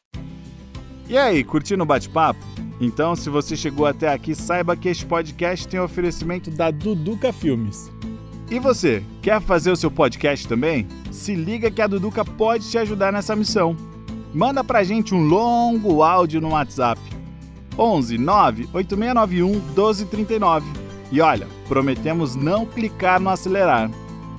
E 1.08 1.18
aí, 1.18 1.44
curtindo 1.44 1.82
o 1.82 1.86
bate-papo? 1.86 2.40
Então, 2.80 3.14
se 3.14 3.28
você 3.28 3.56
chegou 3.56 3.86
até 3.86 4.08
aqui, 4.08 4.34
saiba 4.34 4.76
que 4.76 4.88
este 4.88 5.04
podcast 5.04 5.68
tem 5.68 5.78
oferecimento 5.78 6.50
da 6.50 6.70
Duduca 6.70 7.32
Filmes. 7.32 7.90
E 8.50 8.58
você, 8.58 9.02
quer 9.22 9.40
fazer 9.40 9.70
o 9.70 9.76
seu 9.76 9.90
podcast 9.90 10.46
também? 10.46 10.86
Se 11.10 11.34
liga 11.34 11.70
que 11.70 11.80
a 11.80 11.86
Duduca 11.86 12.24
pode 12.24 12.70
te 12.70 12.76
ajudar 12.76 13.10
nessa 13.10 13.34
missão. 13.34 13.74
Manda 14.34 14.62
pra 14.62 14.84
gente 14.84 15.14
um 15.14 15.26
longo 15.26 16.02
áudio 16.02 16.40
no 16.40 16.50
WhatsApp. 16.50 17.00
11 17.78 18.18
9 18.18 18.68
8691 18.72 19.48
1239. 19.48 20.66
E 21.10 21.20
olha, 21.20 21.48
prometemos 21.66 22.36
não 22.36 22.66
clicar 22.66 23.18
no 23.18 23.30
acelerar. 23.30 23.90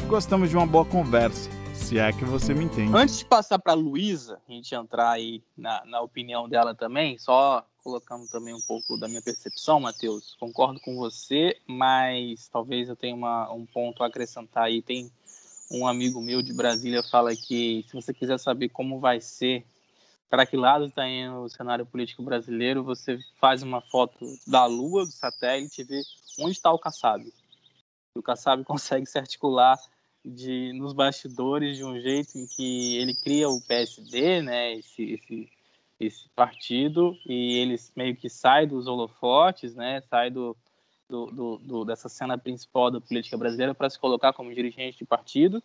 Gostamos 0.08 0.50
de 0.50 0.56
uma 0.56 0.68
boa 0.68 0.86
conversa, 0.86 1.50
se 1.74 1.98
é 1.98 2.12
que 2.14 2.24
você 2.24 2.54
me 2.54 2.66
entende. 2.66 2.96
Antes 2.96 3.20
de 3.20 3.26
passar 3.26 3.58
para 3.58 3.74
Luísa, 3.74 4.40
a 4.48 4.52
gente 4.52 4.74
entrar 4.76 5.12
aí 5.12 5.42
na, 5.58 5.84
na 5.86 6.02
opinião 6.02 6.48
dela 6.48 6.76
também, 6.76 7.18
só 7.18 7.66
colocando 7.86 8.28
também 8.28 8.52
um 8.52 8.62
pouco 8.62 8.98
da 8.98 9.08
minha 9.08 9.22
percepção, 9.22 9.80
Matheus. 9.80 10.36
Concordo 10.40 10.80
com 10.80 10.96
você, 10.96 11.56
mas 11.68 12.48
talvez 12.48 12.90
eu 12.90 12.96
tenha 12.96 13.14
uma, 13.14 13.54
um 13.54 13.64
ponto 13.64 14.02
a 14.02 14.08
acrescentar 14.08 14.64
aí. 14.64 14.82
Tem 14.82 15.12
um 15.70 15.88
amigo 15.88 16.20
meu 16.20 16.42
de 16.42 16.52
Brasília 16.52 17.04
fala 17.04 17.36
que 17.36 17.86
se 17.88 17.94
você 17.94 18.12
quiser 18.12 18.40
saber 18.40 18.70
como 18.70 19.00
vai 19.00 19.22
ser, 19.22 19.64
para 20.28 20.48
que 20.48 20.58
lado 20.58 20.88
está 20.88 21.08
indo 21.08 21.42
o 21.42 21.50
cenário 21.50 21.86
político 21.86 22.24
brasileiro, 22.24 22.84
você 22.84 23.20
faz 23.40 23.62
uma 23.62 23.82
foto 23.82 24.26
da 24.48 24.66
Lua, 24.66 25.06
do 25.06 25.12
satélite, 25.12 25.82
e 25.82 25.84
vê 25.84 26.02
onde 26.40 26.54
está 26.54 26.72
o 26.72 26.80
Kassab. 26.80 27.32
O 28.16 28.24
Kassab 28.24 28.64
consegue 28.66 29.06
se 29.06 29.20
articular 29.20 29.78
de, 30.26 30.74
nos 30.74 30.92
bastidores 30.92 31.78
de 31.78 31.84
um 31.84 32.02
jeito 32.02 32.36
em 32.36 32.48
que 32.48 32.98
ele 32.98 33.14
cria 33.14 33.48
o 33.48 33.62
PSD, 33.62 34.42
né, 34.42 34.74
esse, 34.74 35.04
esse 35.14 35.56
esse 36.00 36.28
partido 36.36 37.18
e 37.26 37.58
eles 37.60 37.92
meio 37.96 38.16
que 38.16 38.30
sai 38.30 38.66
dos 38.66 38.88
holofotes, 38.88 39.76
né, 39.76 40.02
sai 40.10 40.30
do, 40.30 40.56
do, 41.10 41.26
do, 41.28 41.58
do 41.58 41.86
dessa 41.86 42.10
cena 42.10 42.38
principal 42.38 42.92
da 42.92 43.00
política 43.00 43.38
brasileira 43.38 43.74
para 43.74 43.90
se 43.90 44.00
colocar 44.00 44.34
como 44.34 44.54
dirigente 44.54 44.98
de 44.98 45.06
partido. 45.06 45.64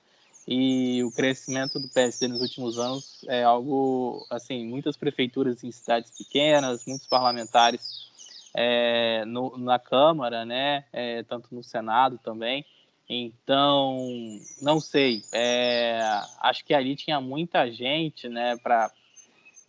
E 0.48 1.02
o 1.04 1.12
crescimento 1.12 1.78
do 1.78 1.88
PSD 1.88 2.28
nos 2.28 2.40
últimos 2.40 2.78
anos 2.78 3.24
é 3.28 3.42
algo 3.44 4.26
assim 4.30 4.66
muitas 4.66 4.96
prefeituras 4.96 5.62
em 5.62 5.70
cidades 5.70 6.10
pequenas 6.16 6.86
muitos 6.86 7.06
parlamentares 7.06 8.10
é, 8.56 9.22
no, 9.26 9.56
na 9.58 9.78
Câmara 9.78 10.46
né 10.46 10.84
é, 10.92 11.22
tanto 11.24 11.54
no 11.54 11.62
Senado 11.62 12.18
também. 12.18 12.64
Então 13.08 13.98
não 14.62 14.80
sei 14.80 15.22
é, 15.32 16.00
acho 16.40 16.64
que 16.64 16.72
ali 16.72 16.96
tinha 16.96 17.20
muita 17.20 17.70
gente 17.70 18.26
né 18.26 18.56
para 18.56 18.90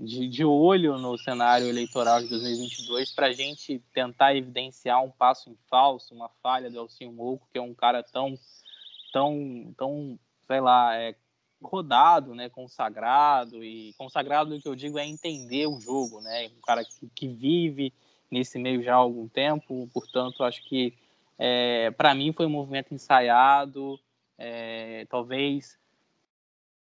de, 0.02 0.28
de 0.28 0.44
olho 0.44 0.98
no 0.98 1.18
cenário 1.18 1.68
eleitoral 1.68 2.22
de 2.22 2.28
2022 2.30 3.14
para 3.14 3.28
a 3.28 3.32
gente 3.32 3.80
tentar 3.94 4.36
evidenciar 4.36 5.04
um 5.04 5.12
passo 5.12 5.50
em 5.50 5.58
falso, 5.70 6.14
uma 6.14 6.30
falha 6.42 6.70
do 6.70 6.78
Elcinho 6.78 7.12
Moco, 7.12 7.48
que 7.52 7.60
é 7.60 7.62
um 7.62 7.74
cara 7.74 8.02
tão, 8.02 8.38
tão, 9.14 9.74
tão, 9.78 10.20
sei 10.48 10.60
lá, 10.60 10.96
é, 10.98 11.16
rodado, 11.62 12.34
né, 12.34 12.50
consagrado 12.50 13.64
e 13.64 13.94
consagrado 13.94 14.56
o 14.56 14.62
que 14.62 14.68
eu 14.68 14.76
digo 14.76 14.98
é 14.98 15.06
entender 15.06 15.68
o 15.68 15.80
jogo, 15.80 16.20
né, 16.22 16.50
um 16.58 16.62
cara 16.62 16.84
que, 16.84 17.08
que 17.14 17.28
vive 17.28 17.94
nesse 18.30 18.58
meio 18.58 18.82
já 18.82 18.94
há 18.94 18.98
algum 18.98 19.28
tempo, 19.28 19.88
portanto 19.94 20.44
acho 20.44 20.64
que 20.64 20.98
é, 21.38 21.92
para 21.92 22.16
mim 22.16 22.34
foi 22.34 22.48
um 22.48 22.52
movimento 22.52 22.94
ensaiado, 22.94 24.00
é, 24.38 25.06
talvez 25.10 25.78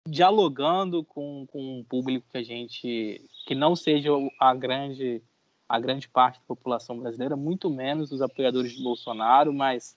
dialogando 0.08 1.04
com, 1.04 1.46
com 1.52 1.80
um 1.80 1.84
público 1.84 2.28
que 2.32 2.38
a 2.38 2.44
gente 2.44 3.24
que 3.46 3.54
não 3.54 3.76
seja 3.76 4.10
a 4.40 4.54
grande 4.54 5.22
a 5.70 5.80
grande 5.80 6.10
parte 6.10 6.40
da 6.40 6.46
população 6.46 7.00
brasileira, 7.00 7.36
muito 7.36 7.70
menos 7.70 8.12
os 8.12 8.22
apoiadores 8.22 8.74
de 8.74 8.84
Bolsonaro, 8.84 9.54
mas 9.54 9.96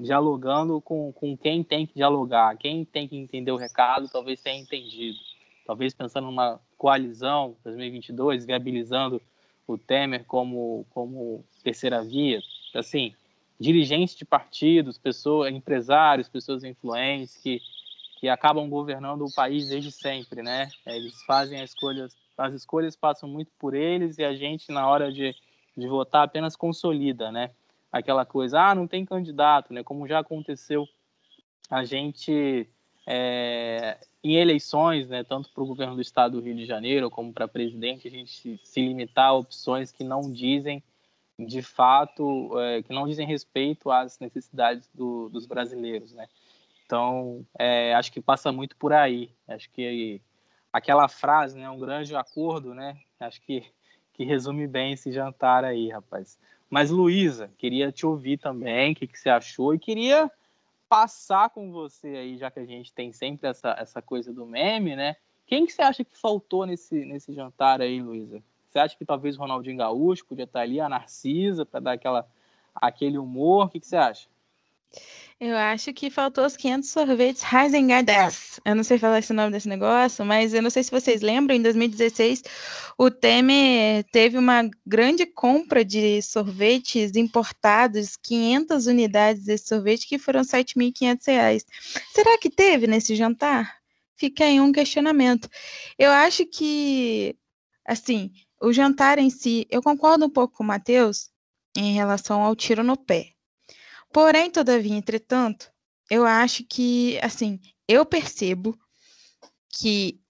dialogando 0.00 0.80
com, 0.80 1.12
com 1.12 1.36
quem 1.36 1.62
tem 1.62 1.86
que 1.86 1.94
dialogar, 1.94 2.56
quem 2.56 2.82
tem 2.84 3.06
que 3.06 3.16
entender 3.16 3.52
o 3.52 3.56
recado, 3.56 4.08
talvez 4.08 4.40
tenha 4.40 4.58
entendido. 4.58 5.18
Talvez 5.66 5.92
pensando 5.92 6.26
numa 6.26 6.58
coalizão 6.78 7.56
2022, 7.62 8.46
viabilizando 8.46 9.20
o 9.66 9.76
Temer 9.76 10.24
como, 10.24 10.86
como 10.90 11.44
terceira 11.62 12.02
via, 12.02 12.40
assim, 12.74 13.14
dirigentes 13.60 14.16
de 14.16 14.24
partidos, 14.24 14.98
pessoas, 14.98 15.52
empresários, 15.52 16.28
pessoas 16.28 16.64
influentes 16.64 17.36
que 17.36 17.60
que 18.22 18.28
acabam 18.28 18.70
governando 18.70 19.22
o 19.22 19.34
país 19.34 19.68
desde 19.68 19.90
sempre, 19.90 20.44
né? 20.44 20.68
Eles 20.86 21.20
fazem 21.24 21.60
as 21.60 21.70
escolhas, 21.70 22.16
as 22.38 22.54
escolhas 22.54 22.94
passam 22.94 23.28
muito 23.28 23.50
por 23.58 23.74
eles 23.74 24.16
e 24.16 24.22
a 24.22 24.32
gente 24.32 24.70
na 24.70 24.86
hora 24.86 25.10
de, 25.10 25.34
de 25.76 25.88
votar 25.88 26.22
apenas 26.22 26.54
consolida, 26.54 27.32
né? 27.32 27.50
Aquela 27.90 28.24
coisa, 28.24 28.60
ah, 28.60 28.76
não 28.76 28.86
tem 28.86 29.04
candidato, 29.04 29.74
né? 29.74 29.82
Como 29.82 30.06
já 30.06 30.20
aconteceu, 30.20 30.88
a 31.68 31.84
gente 31.84 32.70
é, 33.08 33.98
em 34.22 34.36
eleições, 34.36 35.08
né? 35.08 35.24
Tanto 35.24 35.50
para 35.52 35.64
o 35.64 35.66
governo 35.66 35.96
do 35.96 36.00
Estado 36.00 36.38
do 36.38 36.44
Rio 36.46 36.54
de 36.54 36.64
Janeiro 36.64 37.10
como 37.10 37.32
para 37.32 37.48
presidente, 37.48 38.06
a 38.06 38.10
gente 38.12 38.60
se, 38.62 38.80
limitar 38.80 39.30
a 39.30 39.34
opções 39.34 39.90
que 39.90 40.04
não 40.04 40.30
dizem 40.30 40.80
de 41.36 41.60
fato, 41.60 42.56
é, 42.60 42.84
que 42.84 42.92
não 42.92 43.04
dizem 43.08 43.26
respeito 43.26 43.90
às 43.90 44.20
necessidades 44.20 44.88
do, 44.94 45.28
dos 45.28 45.44
brasileiros, 45.44 46.12
né? 46.12 46.28
Então, 46.92 47.46
é, 47.58 47.94
acho 47.94 48.12
que 48.12 48.20
passa 48.20 48.52
muito 48.52 48.76
por 48.76 48.92
aí. 48.92 49.30
Acho 49.48 49.70
que 49.70 50.20
aquela 50.70 51.08
frase, 51.08 51.58
né, 51.58 51.70
um 51.70 51.78
grande 51.78 52.14
acordo, 52.14 52.74
né? 52.74 52.98
Acho 53.18 53.40
que, 53.40 53.64
que 54.12 54.24
resume 54.24 54.66
bem 54.66 54.92
esse 54.92 55.10
jantar 55.10 55.64
aí, 55.64 55.88
rapaz. 55.88 56.38
Mas, 56.68 56.90
Luísa, 56.90 57.50
queria 57.56 57.90
te 57.90 58.04
ouvir 58.04 58.36
também, 58.36 58.92
o 58.92 58.94
que, 58.94 59.06
que 59.06 59.18
você 59.18 59.30
achou, 59.30 59.74
e 59.74 59.78
queria 59.78 60.30
passar 60.86 61.48
com 61.48 61.72
você 61.72 62.08
aí, 62.08 62.36
já 62.36 62.50
que 62.50 62.60
a 62.60 62.66
gente 62.66 62.92
tem 62.92 63.10
sempre 63.10 63.48
essa, 63.48 63.74
essa 63.78 64.02
coisa 64.02 64.30
do 64.30 64.44
meme, 64.44 64.94
né? 64.94 65.16
Quem 65.46 65.64
que 65.64 65.72
você 65.72 65.80
acha 65.80 66.04
que 66.04 66.14
faltou 66.14 66.66
nesse, 66.66 67.06
nesse 67.06 67.32
jantar 67.32 67.80
aí, 67.80 68.02
Luísa? 68.02 68.42
Você 68.68 68.78
acha 68.78 68.94
que 68.98 69.06
talvez 69.06 69.38
o 69.38 69.40
Ronaldinho 69.40 69.78
Gaúcho 69.78 70.26
podia 70.26 70.44
estar 70.44 70.60
ali, 70.60 70.78
a 70.78 70.90
Narcisa, 70.90 71.64
para 71.64 71.80
dar 71.80 71.92
aquela, 71.92 72.28
aquele 72.74 73.16
humor? 73.16 73.64
O 73.64 73.68
que, 73.70 73.80
que 73.80 73.86
você 73.86 73.96
acha? 73.96 74.28
Eu 75.40 75.56
acho 75.56 75.92
que 75.92 76.08
faltou 76.08 76.46
os 76.46 76.56
500 76.56 76.88
sorvetes 76.88 77.42
Heisengardas. 77.52 78.60
Eu 78.64 78.76
não 78.76 78.84
sei 78.84 78.96
falar 78.96 79.18
esse 79.18 79.32
nome 79.32 79.50
desse 79.50 79.68
negócio, 79.68 80.24
mas 80.24 80.54
eu 80.54 80.62
não 80.62 80.70
sei 80.70 80.84
se 80.84 80.90
vocês 80.92 81.20
lembram, 81.20 81.56
em 81.56 81.62
2016 81.62 82.44
o 82.96 83.10
Temer 83.10 84.04
teve 84.12 84.38
uma 84.38 84.70
grande 84.86 85.26
compra 85.26 85.84
de 85.84 86.22
sorvetes 86.22 87.16
importados, 87.16 88.16
500 88.16 88.86
unidades 88.86 89.44
desse 89.44 89.66
sorvete, 89.66 90.06
que 90.06 90.16
foram 90.16 90.42
R$ 90.42 90.46
7.500. 90.46 91.64
Será 92.14 92.38
que 92.38 92.48
teve 92.48 92.86
nesse 92.86 93.16
jantar? 93.16 93.78
Fica 94.14 94.44
aí 94.44 94.60
um 94.60 94.70
questionamento. 94.70 95.48
Eu 95.98 96.12
acho 96.12 96.46
que, 96.46 97.34
assim, 97.84 98.30
o 98.60 98.72
jantar 98.72 99.18
em 99.18 99.30
si, 99.30 99.66
eu 99.68 99.82
concordo 99.82 100.24
um 100.26 100.30
pouco 100.30 100.58
com 100.58 100.62
o 100.62 100.66
Matheus, 100.66 101.30
em 101.76 101.94
relação 101.94 102.42
ao 102.42 102.54
tiro 102.54 102.84
no 102.84 102.96
pé. 102.96 103.31
Porém, 104.12 104.50
todavia, 104.50 104.94
entretanto, 104.94 105.72
eu 106.10 106.26
acho 106.26 106.64
que, 106.64 107.18
assim, 107.22 107.58
eu 107.88 108.04
percebo 108.04 108.78
que 109.70 110.20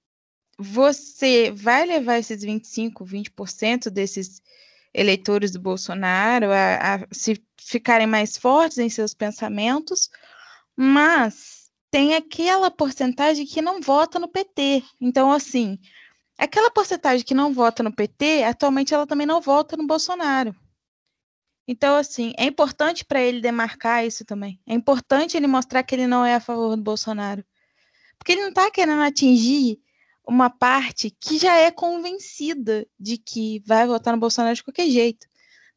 você 0.58 1.50
vai 1.50 1.84
levar 1.84 2.18
esses 2.18 2.42
25, 2.42 3.04
20% 3.04 3.90
desses 3.90 4.40
eleitores 4.94 5.50
do 5.50 5.60
Bolsonaro 5.60 6.52
a, 6.52 6.94
a 6.94 7.06
se 7.10 7.42
ficarem 7.58 8.06
mais 8.06 8.36
fortes 8.36 8.78
em 8.78 8.88
seus 8.88 9.14
pensamentos, 9.14 10.08
mas 10.76 11.70
tem 11.90 12.14
aquela 12.14 12.70
porcentagem 12.70 13.44
que 13.46 13.60
não 13.60 13.80
vota 13.80 14.18
no 14.18 14.28
PT. 14.28 14.82
Então, 15.00 15.32
assim, 15.32 15.78
aquela 16.38 16.70
porcentagem 16.70 17.24
que 17.24 17.34
não 17.34 17.52
vota 17.52 17.82
no 17.82 17.92
PT, 17.92 18.44
atualmente 18.44 18.94
ela 18.94 19.06
também 19.06 19.26
não 19.26 19.40
vota 19.40 19.76
no 19.76 19.86
Bolsonaro. 19.86 20.54
Então, 21.72 21.96
assim, 21.96 22.34
é 22.36 22.44
importante 22.44 23.02
para 23.02 23.22
ele 23.22 23.40
demarcar 23.40 24.04
isso 24.04 24.26
também. 24.26 24.60
É 24.66 24.74
importante 24.74 25.38
ele 25.38 25.46
mostrar 25.46 25.82
que 25.82 25.94
ele 25.94 26.06
não 26.06 26.22
é 26.22 26.34
a 26.34 26.40
favor 26.40 26.76
do 26.76 26.82
Bolsonaro. 26.82 27.42
Porque 28.18 28.32
ele 28.32 28.42
não 28.42 28.50
está 28.50 28.70
querendo 28.70 29.00
atingir 29.00 29.80
uma 30.28 30.50
parte 30.50 31.10
que 31.18 31.38
já 31.38 31.56
é 31.56 31.70
convencida 31.70 32.86
de 33.00 33.16
que 33.16 33.62
vai 33.64 33.86
votar 33.86 34.12
no 34.12 34.20
Bolsonaro 34.20 34.54
de 34.54 34.62
qualquer 34.62 34.86
jeito. 34.90 35.26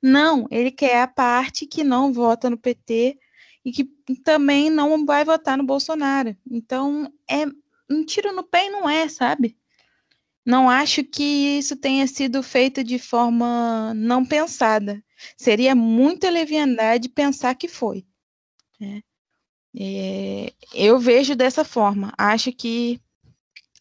Não, 0.01 0.45
ele 0.51 0.69
quer 0.69 1.01
a 1.01 1.07
parte 1.07 1.65
que 1.65 1.81
não 1.81 2.11
vota 2.11 2.49
no 2.49 2.57
PT 2.57 3.17
e 3.63 3.71
que 3.71 3.85
também 4.21 4.69
não 4.69 5.05
vai 5.05 5.23
votar 5.23 5.57
no 5.57 5.63
Bolsonaro. 5.63 6.35
Então, 6.51 7.09
é 7.25 7.45
um 7.89 8.03
tiro 8.03 8.33
no 8.33 8.43
pé 8.43 8.67
e 8.67 8.69
não 8.69 8.89
é, 8.89 9.07
sabe? 9.07 9.57
Não 10.45 10.69
acho 10.69 11.05
que 11.05 11.23
isso 11.23 11.77
tenha 11.77 12.05
sido 12.05 12.43
feito 12.43 12.83
de 12.83 12.99
forma 12.99 13.93
não 13.95 14.25
pensada. 14.25 15.01
Seria 15.37 15.75
muita 15.75 16.29
leviandade 16.29 17.09
pensar 17.09 17.55
que 17.55 17.67
foi. 17.67 18.05
Né? 18.79 19.01
É, 19.77 20.53
eu 20.73 20.97
vejo 20.99 21.35
dessa 21.35 21.63
forma. 21.63 22.13
Acho 22.17 22.51
que 22.51 22.99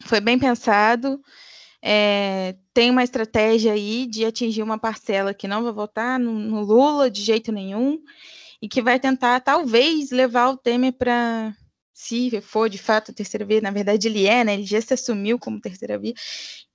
foi 0.05 0.21
bem 0.21 0.39
pensado. 0.39 1.21
É, 1.83 2.57
tem 2.73 2.91
uma 2.91 3.05
estratégia 3.05 3.73
aí 3.75 4.07
de 4.07 4.25
atingir 4.25 4.63
uma 4.63 4.79
parcela 4.79 5.35
que 5.35 5.47
não 5.47 5.63
vai 5.63 5.73
votar 5.73 6.19
no, 6.19 6.33
no 6.33 6.63
Lula 6.63 7.11
de 7.11 7.23
jeito 7.23 7.53
nenhum 7.53 8.03
e 8.61 8.69
que 8.69 8.81
vai 8.81 8.99
tentar, 8.99 9.41
talvez, 9.41 10.11
levar 10.11 10.49
o 10.49 10.57
Temer 10.57 10.95
para, 10.95 11.55
se 11.93 12.41
for 12.41 12.71
de 12.71 12.79
fato 12.79 13.13
terceira 13.13 13.45
via, 13.45 13.61
na 13.61 13.71
verdade 13.71 14.09
ele 14.09 14.27
é, 14.27 14.43
né? 14.43 14.55
Ele 14.55 14.65
já 14.65 14.81
se 14.81 14.95
assumiu 14.95 15.39
como 15.39 15.61
terceira 15.61 15.99
via. 15.99 16.15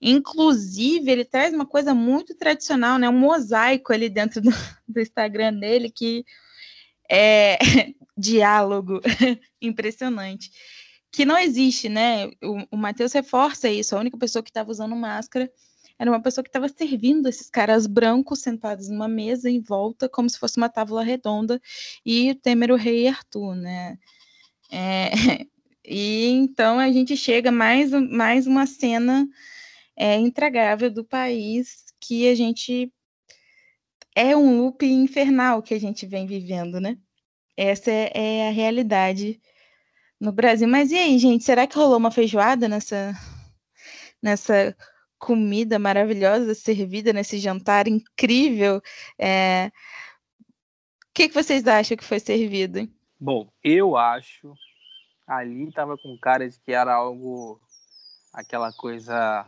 Inclusive, 0.02 1.12
ele 1.12 1.26
traz 1.26 1.54
uma 1.54 1.66
coisa 1.66 1.94
muito 1.94 2.36
tradicional, 2.36 2.98
né? 2.98 3.10
Um 3.10 3.20
mosaico 3.20 3.92
ali 3.94 4.10
dentro 4.10 4.42
do, 4.42 4.50
do 4.88 5.00
Instagram 5.00 5.54
dele 5.56 5.90
que 5.90 6.26
é 7.10 7.58
diálogo 8.18 9.02
impressionante 9.62 10.52
que 11.12 11.26
não 11.26 11.38
existe, 11.38 11.90
né? 11.90 12.28
O, 12.44 12.66
o 12.72 12.78
Matheus 12.78 13.14
reforça 13.14 13.70
isso. 13.70 13.96
A 13.96 14.00
única 14.00 14.18
pessoa 14.18 14.44
que 14.44 14.50
estava 14.50 14.72
usando 14.72 14.96
máscara 14.96 15.52
era 15.98 16.10
uma 16.10 16.22
pessoa 16.22 16.44
que 16.44 16.50
estava 16.50 16.70
servindo 16.70 17.28
esses 17.28 17.50
caras 17.50 17.86
brancos 17.86 18.40
sentados 18.40 18.88
numa 18.90 19.08
mesa 19.08 19.50
em 19.50 19.60
volta, 19.60 20.08
como 20.08 20.30
se 20.30 20.40
fosse 20.40 20.58
uma 20.58 20.70
tábua 20.70 21.04
redonda, 21.04 21.62
e 22.06 22.32
o 22.32 22.36
Temer, 22.36 22.72
o 22.72 22.78
rei 22.78 23.08
Arthur, 23.08 23.56
né? 23.56 23.98
É, 24.72 25.46
e 25.84 26.28
então 26.28 26.80
a 26.80 26.90
gente 26.92 27.18
chega 27.18 27.52
mais, 27.52 27.92
mais 27.92 28.48
uma 28.48 28.66
cena 28.66 29.28
é, 30.00 30.16
intragável 30.16 30.90
do 30.90 31.04
país 31.04 31.94
que 32.00 32.30
a 32.30 32.34
gente 32.34 32.92
é 34.16 34.36
um 34.36 34.62
loop 34.62 34.86
infernal 34.86 35.62
que 35.62 35.74
a 35.74 35.80
gente 35.80 36.06
vem 36.06 36.26
vivendo, 36.26 36.80
né? 36.80 36.98
Essa 37.58 37.92
é, 37.92 38.12
é 38.14 38.48
a 38.48 38.52
realidade 38.52 39.42
no 40.20 40.32
Brasil. 40.32 40.68
Mas 40.68 40.92
e 40.92 40.98
aí, 40.98 41.20
gente? 41.20 41.44
Será 41.44 41.68
que 41.68 41.76
rolou 41.76 41.98
uma 41.98 42.12
feijoada 42.12 42.70
nessa, 42.70 43.14
nessa 44.24 44.76
comida 45.18 45.78
maravilhosa 45.78 46.56
servida 46.56 47.12
nesse 47.12 47.38
jantar 47.38 47.88
incrível? 47.88 48.82
É... 49.20 49.70
O 50.48 51.14
que, 51.14 51.28
que 51.28 51.36
vocês 51.36 51.68
acham 51.68 51.98
que 51.98 52.06
foi 52.06 52.20
servido? 52.20 52.90
Bom, 53.20 53.52
eu 53.62 53.98
acho 53.98 54.54
ali 55.28 55.68
estava 55.68 55.98
com 55.98 56.18
cara 56.18 56.50
de 56.50 56.58
que 56.62 56.72
era 56.72 56.94
algo 56.94 57.60
aquela 58.34 58.72
coisa 58.74 59.46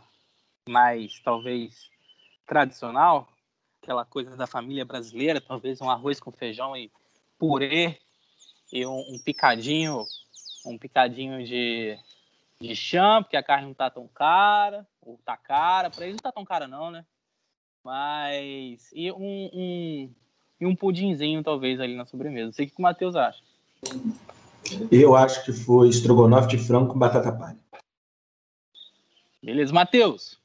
mais 0.68 1.20
talvez 1.20 1.90
tradicional, 2.46 3.28
aquela 3.82 4.04
coisa 4.04 4.36
da 4.36 4.46
família 4.46 4.84
brasileira, 4.84 5.40
talvez 5.40 5.80
um 5.80 5.90
arroz 5.90 6.20
com 6.20 6.30
feijão 6.30 6.76
e 6.76 6.90
purê 7.38 7.98
e 8.72 8.86
um, 8.86 9.14
um 9.14 9.18
picadinho 9.18 10.04
um 10.64 10.78
picadinho 10.78 11.44
de, 11.44 11.98
de 12.60 12.76
chão, 12.76 13.22
porque 13.22 13.36
a 13.36 13.42
carne 13.42 13.66
não 13.66 13.74
tá 13.74 13.90
tão 13.90 14.06
cara, 14.08 14.86
ou 15.00 15.18
tá 15.24 15.36
cara, 15.36 15.90
para 15.90 16.04
eles 16.04 16.16
não 16.16 16.22
tá 16.22 16.32
tão 16.32 16.44
cara 16.44 16.68
não, 16.68 16.90
né? 16.90 17.04
Mas 17.84 18.90
e 18.92 19.10
um, 19.10 19.50
um 19.52 20.10
e 20.60 20.66
um 20.66 20.76
pudinzinho 20.76 21.42
talvez 21.42 21.80
ali 21.80 21.96
na 21.96 22.06
sobremesa. 22.06 22.46
Não 22.46 22.52
sei 22.52 22.66
o 22.66 22.70
que 22.70 22.78
o 22.78 22.82
Matheus 22.82 23.16
acha. 23.16 23.42
Eu 24.90 25.16
acho 25.16 25.44
que 25.44 25.52
foi 25.52 25.88
estrogonofe 25.88 26.48
de 26.48 26.58
frango 26.58 26.92
com 26.92 26.98
batata 26.98 27.32
palha. 27.32 27.58
Beleza, 29.42 29.72
Matheus. 29.72 30.40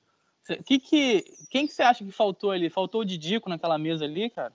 Que 0.56 0.80
que, 0.80 1.26
quem 1.50 1.68
que 1.68 1.74
você 1.74 1.82
acha 1.82 2.04
que 2.04 2.12
faltou 2.12 2.52
ali? 2.52 2.70
Faltou 2.70 3.02
o 3.02 3.06
Didico 3.06 3.50
naquela 3.50 3.78
mesa 3.78 4.06
ali, 4.06 4.30
cara? 4.30 4.54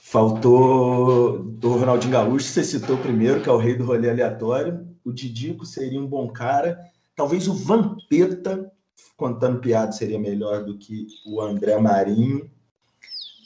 Faltou 0.00 1.40
o 1.40 1.68
Ronaldinho 1.68 2.12
Gaúcho, 2.12 2.46
você 2.46 2.62
citou 2.62 2.96
primeiro, 2.98 3.42
que 3.42 3.48
é 3.48 3.52
o 3.52 3.56
rei 3.56 3.74
do 3.74 3.84
rolê 3.84 4.10
aleatório. 4.10 4.86
O 5.04 5.12
Didico 5.12 5.66
seria 5.66 6.00
um 6.00 6.06
bom 6.06 6.28
cara. 6.28 6.78
Talvez 7.16 7.48
o 7.48 7.54
Vampeta, 7.54 8.70
contando 9.16 9.60
piada, 9.60 9.92
seria 9.92 10.18
melhor 10.18 10.64
do 10.64 10.78
que 10.78 11.06
o 11.26 11.40
André 11.40 11.78
Marinho. 11.78 12.48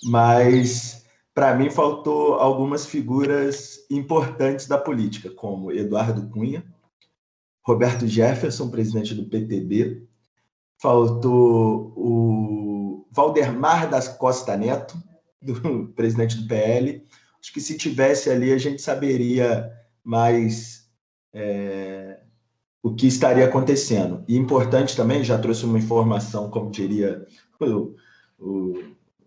Mas, 0.05 1.07
para 1.35 1.55
mim, 1.55 1.71
faltou 1.71 2.35
algumas 2.35 2.87
figuras 2.87 3.87
importantes 3.91 4.67
da 4.67 4.79
política, 4.79 5.31
como 5.31 5.73
Eduardo 5.73 6.29
Cunha, 6.29 6.65
Roberto 7.63 8.07
Jefferson, 8.07 8.71
presidente 8.71 9.15
do 9.15 9.25
PTB. 9.25 10.08
Faltou 10.81 11.93
o 11.97 13.07
Valdemar 13.11 13.91
das 13.91 14.09
Costa 14.09 14.57
Neto, 14.57 14.97
do 15.43 15.89
presidente 15.95 16.37
do 16.37 16.47
PL. 16.47 17.05
Acho 17.41 17.53
que 17.53 17.61
se 17.61 17.77
tivesse 17.77 18.31
ali, 18.31 18.53
a 18.53 18.59
gente 18.59 18.81
saberia 18.81 19.73
mais 20.05 20.89
é, 21.33 22.21
o 22.83 22.95
que 22.95 23.07
estaria 23.07 23.45
acontecendo. 23.45 24.25
E 24.29 24.37
importante 24.37 24.97
também, 24.97 25.25
já 25.25 25.39
trouxe 25.39 25.65
uma 25.65 25.79
informação, 25.79 26.51
como 26.51 26.71
diria 26.71 27.27
o, 27.61 27.95
o, 28.39 28.83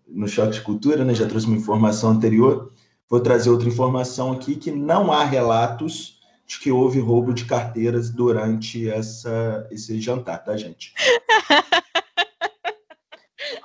no 0.08 0.28
Choque 0.28 0.54
de 0.54 0.62
Cultura, 0.62 1.04
né? 1.04 1.14
já 1.14 1.26
trouxe 1.26 1.46
uma 1.46 1.56
informação 1.56 2.10
anterior. 2.10 2.72
Vou 3.08 3.20
trazer 3.20 3.50
outra 3.50 3.68
informação 3.68 4.32
aqui, 4.32 4.56
que 4.56 4.70
não 4.70 5.12
há 5.12 5.24
relatos 5.24 6.21
de 6.52 6.58
que 6.58 6.70
houve 6.70 7.00
roubo 7.00 7.32
de 7.32 7.46
carteiras 7.46 8.10
durante 8.10 8.88
essa, 8.88 9.66
esse 9.70 9.98
jantar, 10.00 10.44
tá, 10.44 10.56
gente? 10.56 10.92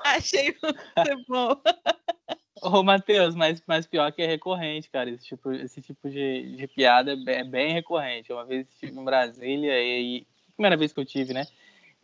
Achei 0.04 0.56
muito 0.63 1.26
bom. 1.28 1.62
Ô, 2.63 2.82
Matheus, 2.82 3.36
mas, 3.36 3.62
mas 3.67 3.86
pior 3.86 4.12
que 4.12 4.21
é 4.21 4.26
recorrente, 4.26 4.89
cara. 4.89 5.10
Esse 5.10 5.26
tipo, 5.26 5.52
esse 5.52 5.82
tipo 5.82 6.10
de, 6.10 6.56
de 6.56 6.67
piada 6.67 7.12
é 7.12 7.15
bem, 7.15 7.36
é 7.36 7.43
bem 7.43 7.73
recorrente. 7.73 8.32
Uma 8.32 8.45
vez 8.45 8.67
estive 8.69 8.97
em 8.97 9.04
Brasília 9.04 9.80
e, 9.80 10.19
e. 10.19 10.28
Primeira 10.56 10.76
vez 10.76 10.91
que 10.91 11.00
eu 11.00 11.06
tive, 11.06 11.34
né? 11.34 11.45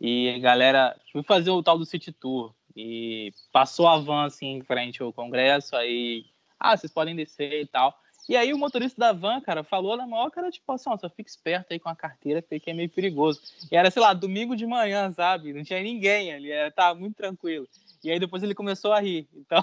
E 0.00 0.30
a 0.30 0.38
galera. 0.38 0.96
Fui 1.10 1.24
fazer 1.24 1.50
o 1.50 1.62
tal 1.62 1.76
do 1.78 1.84
City 1.84 2.12
Tour. 2.12 2.54
E 2.76 3.32
passou 3.52 3.88
a 3.88 3.98
van 3.98 4.26
assim 4.26 4.58
em 4.58 4.62
frente 4.62 5.02
ao 5.02 5.12
Congresso. 5.12 5.74
Aí. 5.74 6.26
Ah, 6.60 6.76
vocês 6.76 6.92
podem 6.92 7.16
descer 7.16 7.62
e 7.62 7.66
tal. 7.66 7.98
E 8.28 8.36
aí 8.36 8.52
o 8.52 8.58
motorista 8.58 8.98
da 8.98 9.12
van, 9.12 9.40
cara, 9.40 9.62
falou 9.62 9.96
na 9.96 10.06
maior 10.06 10.30
cara, 10.30 10.50
tipo 10.50 10.70
assim, 10.72 10.88
ó, 10.88 10.96
só 10.96 11.10
fica 11.10 11.28
esperto 11.28 11.72
aí 11.72 11.78
com 11.78 11.88
a 11.88 11.96
carteira, 11.96 12.40
porque 12.40 12.70
é 12.70 12.74
meio 12.74 12.88
perigoso. 12.88 13.40
E 13.70 13.76
era, 13.76 13.90
sei 13.90 14.00
lá, 14.00 14.14
domingo 14.14 14.56
de 14.56 14.66
manhã, 14.66 15.12
sabe? 15.12 15.52
Não 15.52 15.62
tinha 15.62 15.82
ninguém 15.82 16.32
ali, 16.32 16.50
era, 16.50 16.70
tava 16.70 16.98
muito 16.98 17.16
tranquilo. 17.16 17.68
E 18.02 18.10
aí 18.10 18.18
depois 18.18 18.42
ele 18.42 18.54
começou 18.54 18.92
a 18.92 19.00
rir. 19.00 19.28
Então, 19.36 19.62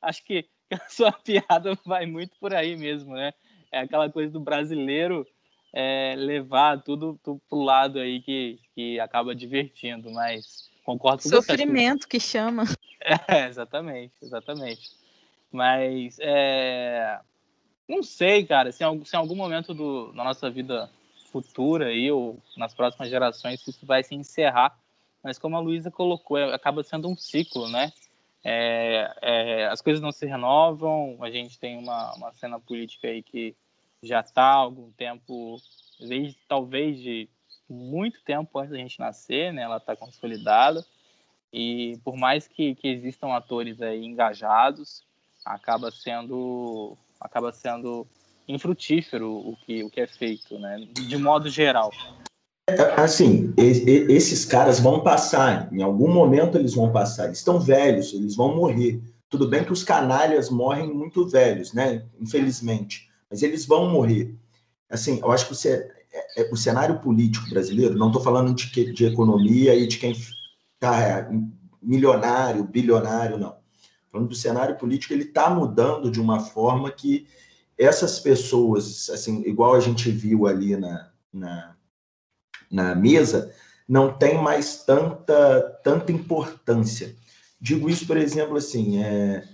acho 0.00 0.24
que 0.24 0.46
a 0.72 0.88
sua 0.88 1.12
piada 1.12 1.78
vai 1.84 2.06
muito 2.06 2.36
por 2.40 2.54
aí 2.54 2.76
mesmo, 2.76 3.14
né? 3.14 3.32
É 3.70 3.80
aquela 3.80 4.10
coisa 4.10 4.32
do 4.32 4.40
brasileiro 4.40 5.26
é, 5.72 6.14
levar 6.16 6.82
tudo, 6.82 7.18
tudo 7.22 7.40
pro 7.48 7.62
lado 7.62 7.98
aí 7.98 8.20
que, 8.20 8.58
que 8.74 9.00
acaba 9.00 9.34
divertindo, 9.34 10.10
mas 10.10 10.70
concordo 10.84 11.22
com 11.22 11.28
Sofrimento 11.28 11.46
você. 11.46 11.62
Sofrimento 11.62 12.08
que 12.08 12.20
chama. 12.20 12.64
É, 13.26 13.48
exatamente, 13.48 14.12
exatamente. 14.22 14.92
Mas 15.50 16.16
é, 16.20 17.18
não 17.88 18.02
sei, 18.02 18.44
cara, 18.44 18.72
se 18.72 18.84
em, 18.84 19.04
se 19.04 19.16
em 19.16 19.18
algum 19.18 19.36
momento 19.36 19.74
do, 19.74 20.12
da 20.12 20.24
nossa 20.24 20.50
vida 20.50 20.90
futura 21.30 21.86
aí, 21.86 22.10
ou 22.10 22.38
nas 22.56 22.74
próximas 22.74 23.08
gerações, 23.08 23.66
isso 23.66 23.86
vai 23.86 24.02
se 24.02 24.14
encerrar 24.14 24.78
mas 25.24 25.38
como 25.38 25.56
a 25.56 25.60
Luísa 25.60 25.88
colocou, 25.88 26.36
é, 26.36 26.52
acaba 26.52 26.82
sendo 26.82 27.08
um 27.08 27.16
ciclo, 27.16 27.68
né? 27.68 27.92
é, 28.44 29.14
é, 29.22 29.66
as 29.66 29.80
coisas 29.80 30.02
não 30.02 30.10
se 30.10 30.26
renovam, 30.26 31.16
a 31.20 31.30
gente 31.30 31.58
tem 31.58 31.78
uma, 31.78 32.14
uma 32.14 32.32
cena 32.32 32.58
política 32.58 33.08
aí 33.08 33.22
que 33.22 33.54
já 34.02 34.20
está 34.20 34.42
há 34.42 34.54
algum 34.54 34.90
tempo, 34.92 35.60
desde 36.00 36.36
talvez 36.48 37.00
de 37.00 37.28
muito 37.68 38.20
tempo 38.22 38.58
antes 38.58 38.72
da 38.72 38.78
gente 38.78 38.98
nascer, 38.98 39.52
né? 39.52 39.62
Ela 39.62 39.76
está 39.76 39.94
consolidada 39.94 40.84
e 41.52 41.96
por 42.04 42.16
mais 42.16 42.48
que, 42.48 42.74
que 42.74 42.88
existam 42.88 43.28
atores 43.28 43.80
aí 43.80 44.04
engajados, 44.04 45.04
acaba 45.44 45.90
sendo 45.92 46.96
acaba 47.22 47.52
sendo 47.52 48.06
infrutífero 48.48 49.30
o 49.30 49.56
que 49.64 49.82
o 49.84 49.90
que 49.90 50.00
é 50.00 50.06
feito, 50.06 50.58
né? 50.58 50.86
De 50.92 51.16
modo 51.16 51.48
geral. 51.48 51.90
Assim, 52.96 53.52
esses 53.56 54.44
caras 54.44 54.78
vão 54.78 55.00
passar, 55.02 55.72
em 55.72 55.82
algum 55.82 56.12
momento 56.12 56.56
eles 56.56 56.74
vão 56.74 56.92
passar. 56.92 57.26
Eles 57.26 57.38
estão 57.38 57.58
velhos, 57.58 58.12
eles 58.12 58.36
vão 58.36 58.54
morrer. 58.54 59.00
Tudo 59.28 59.48
bem 59.48 59.64
que 59.64 59.72
os 59.72 59.82
canalhas 59.82 60.50
morrem 60.50 60.92
muito 60.92 61.26
velhos, 61.26 61.72
né? 61.72 62.04
Infelizmente, 62.20 63.08
mas 63.30 63.42
eles 63.42 63.66
vão 63.66 63.90
morrer. 63.90 64.34
Assim, 64.88 65.18
eu 65.20 65.32
acho 65.32 65.46
que 65.46 65.54
o, 65.54 65.70
é, 65.70 66.42
é, 66.42 66.56
cenário 66.56 67.00
político 67.00 67.48
brasileiro, 67.48 67.96
não 67.96 68.08
estou 68.08 68.22
falando 68.22 68.54
de, 68.54 68.92
de 68.92 69.06
economia 69.06 69.74
e 69.74 69.86
de 69.86 69.98
quem 69.98 70.12
está 70.12 71.00
é, 71.00 71.28
milionário, 71.82 72.64
bilionário, 72.64 73.38
não. 73.38 73.56
Falando 74.12 74.28
do 74.28 74.34
cenário 74.34 74.76
político, 74.76 75.14
ele 75.14 75.24
está 75.24 75.48
mudando 75.48 76.10
de 76.10 76.20
uma 76.20 76.38
forma 76.38 76.90
que 76.92 77.26
essas 77.78 78.20
pessoas, 78.20 79.08
assim, 79.08 79.42
igual 79.46 79.74
a 79.74 79.80
gente 79.80 80.10
viu 80.10 80.46
ali 80.46 80.76
na, 80.76 81.10
na, 81.32 81.74
na 82.70 82.94
mesa, 82.94 83.50
não 83.88 84.12
tem 84.12 84.40
mais 84.40 84.84
tanta, 84.84 85.60
tanta 85.82 86.12
importância. 86.12 87.16
Digo 87.58 87.88
isso, 87.88 88.06
por 88.06 88.18
exemplo, 88.18 88.56
assim, 88.56 89.02
é, 89.02 89.44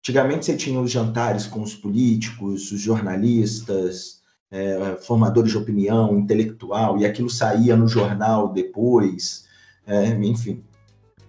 antigamente 0.00 0.46
você 0.46 0.56
tinha 0.56 0.80
os 0.80 0.90
jantares 0.90 1.46
com 1.46 1.62
os 1.62 1.74
políticos, 1.74 2.72
os 2.72 2.80
jornalistas, 2.80 4.20
é, 4.50 4.96
formadores 4.96 5.52
de 5.52 5.58
opinião, 5.58 6.18
intelectual, 6.18 6.98
e 6.98 7.06
aquilo 7.06 7.30
saía 7.30 7.76
no 7.76 7.86
jornal 7.86 8.52
depois, 8.52 9.46
é, 9.86 10.08
enfim. 10.08 10.62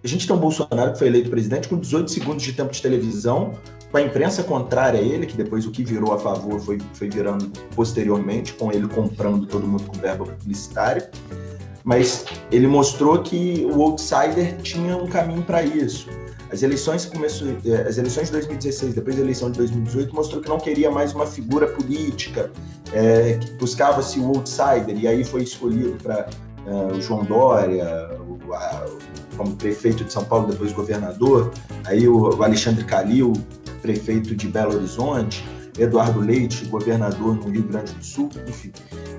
A 0.04 0.06
gente 0.06 0.26
tem 0.26 0.36
um 0.36 0.38
Bolsonaro 0.38 0.92
que 0.92 0.98
foi 0.98 1.08
eleito 1.08 1.30
presidente 1.30 1.66
com 1.66 1.78
18 1.78 2.10
segundos 2.10 2.42
de 2.42 2.52
tempo 2.52 2.70
de 2.70 2.82
televisão, 2.82 3.54
com 3.90 3.96
a 3.96 4.02
imprensa 4.02 4.42
contrária 4.42 5.00
a 5.00 5.02
ele, 5.02 5.24
que 5.24 5.34
depois 5.34 5.64
o 5.64 5.70
que 5.70 5.82
virou 5.82 6.12
a 6.12 6.18
favor 6.18 6.60
foi, 6.60 6.78
foi 6.92 7.08
virando 7.08 7.50
posteriormente, 7.74 8.52
com 8.52 8.70
ele 8.70 8.86
comprando 8.86 9.46
todo 9.46 9.66
mundo 9.66 9.84
com 9.84 9.98
verba 9.98 10.26
publicitária. 10.26 11.10
Mas 11.82 12.26
ele 12.52 12.66
mostrou 12.66 13.22
que 13.22 13.66
o 13.72 13.80
outsider 13.80 14.58
tinha 14.58 14.94
um 14.94 15.06
caminho 15.06 15.42
para 15.42 15.62
isso. 15.62 16.06
As 16.52 16.62
eleições 16.62 17.06
começou, 17.06 17.48
eh, 17.64 17.86
as 17.88 17.96
eleições 17.96 18.26
de 18.26 18.32
2016, 18.32 18.94
depois 18.94 19.16
da 19.16 19.22
eleição 19.22 19.50
de 19.50 19.56
2018, 19.56 20.14
mostrou 20.14 20.42
que 20.42 20.50
não 20.50 20.58
queria 20.58 20.90
mais 20.90 21.14
uma 21.14 21.26
figura 21.26 21.66
política, 21.68 22.50
é, 22.92 23.38
que 23.38 23.52
buscava-se 23.52 24.20
o 24.20 24.26
outsider, 24.26 24.96
e 24.98 25.08
aí 25.08 25.24
foi 25.24 25.42
escolhido 25.44 25.96
para 26.02 26.28
o 26.66 27.00
João 27.00 27.24
Dória, 27.24 28.10
o, 28.20 28.52
a, 28.52 28.86
como 29.36 29.54
prefeito 29.56 30.04
de 30.04 30.12
São 30.12 30.24
Paulo, 30.24 30.50
depois 30.50 30.72
governador, 30.72 31.52
aí 31.84 32.08
o, 32.08 32.36
o 32.36 32.42
Alexandre 32.42 32.84
Calil, 32.84 33.32
prefeito 33.82 34.34
de 34.34 34.48
Belo 34.48 34.74
Horizonte, 34.74 35.44
Eduardo 35.78 36.20
Leite, 36.20 36.64
governador 36.66 37.34
no 37.34 37.50
Rio 37.50 37.64
Grande 37.64 37.92
do 37.92 38.04
Sul, 38.04 38.30
enfim, 38.46 38.72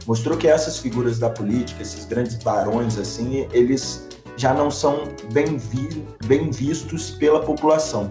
mostrou 0.08 0.38
que 0.38 0.47
essas 0.47 0.79
figuras 0.79 1.19
da 1.19 1.29
política, 1.29 1.81
esses 1.81 2.05
grandes 2.05 2.36
barões, 2.38 2.97
assim, 2.97 3.47
eles 3.51 4.08
já 4.38 4.53
não 4.53 4.71
são 4.71 5.03
bem, 5.31 5.58
vi, 5.58 6.05
bem 6.25 6.49
vistos 6.49 7.12
pela 7.12 7.41
população. 7.41 8.10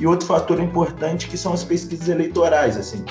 E 0.00 0.06
outro 0.06 0.26
fator 0.26 0.60
importante 0.60 1.28
que 1.28 1.36
são 1.36 1.52
as 1.52 1.64
pesquisas 1.64 2.08
eleitorais, 2.08 2.76
assim, 2.76 3.04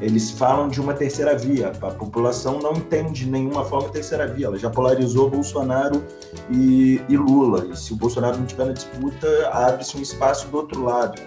eles 0.00 0.30
falam 0.30 0.68
de 0.68 0.80
uma 0.80 0.92
terceira 0.92 1.36
via. 1.36 1.72
A 1.80 1.90
população 1.90 2.58
não 2.58 2.72
entende 2.72 3.24
de 3.24 3.30
nenhuma 3.30 3.64
forma 3.64 3.88
terceira 3.88 4.26
via. 4.26 4.46
Ela 4.46 4.58
já 4.58 4.68
polarizou 4.68 5.30
Bolsonaro 5.30 6.02
e, 6.50 7.00
e 7.08 7.16
Lula. 7.16 7.66
E 7.72 7.76
se 7.76 7.92
o 7.92 7.96
Bolsonaro 7.96 8.36
não 8.36 8.44
estiver 8.44 8.66
na 8.66 8.72
disputa, 8.72 9.26
abre-se 9.52 9.96
um 9.96 10.02
espaço 10.02 10.48
do 10.48 10.58
outro 10.58 10.84
lado. 10.84 11.20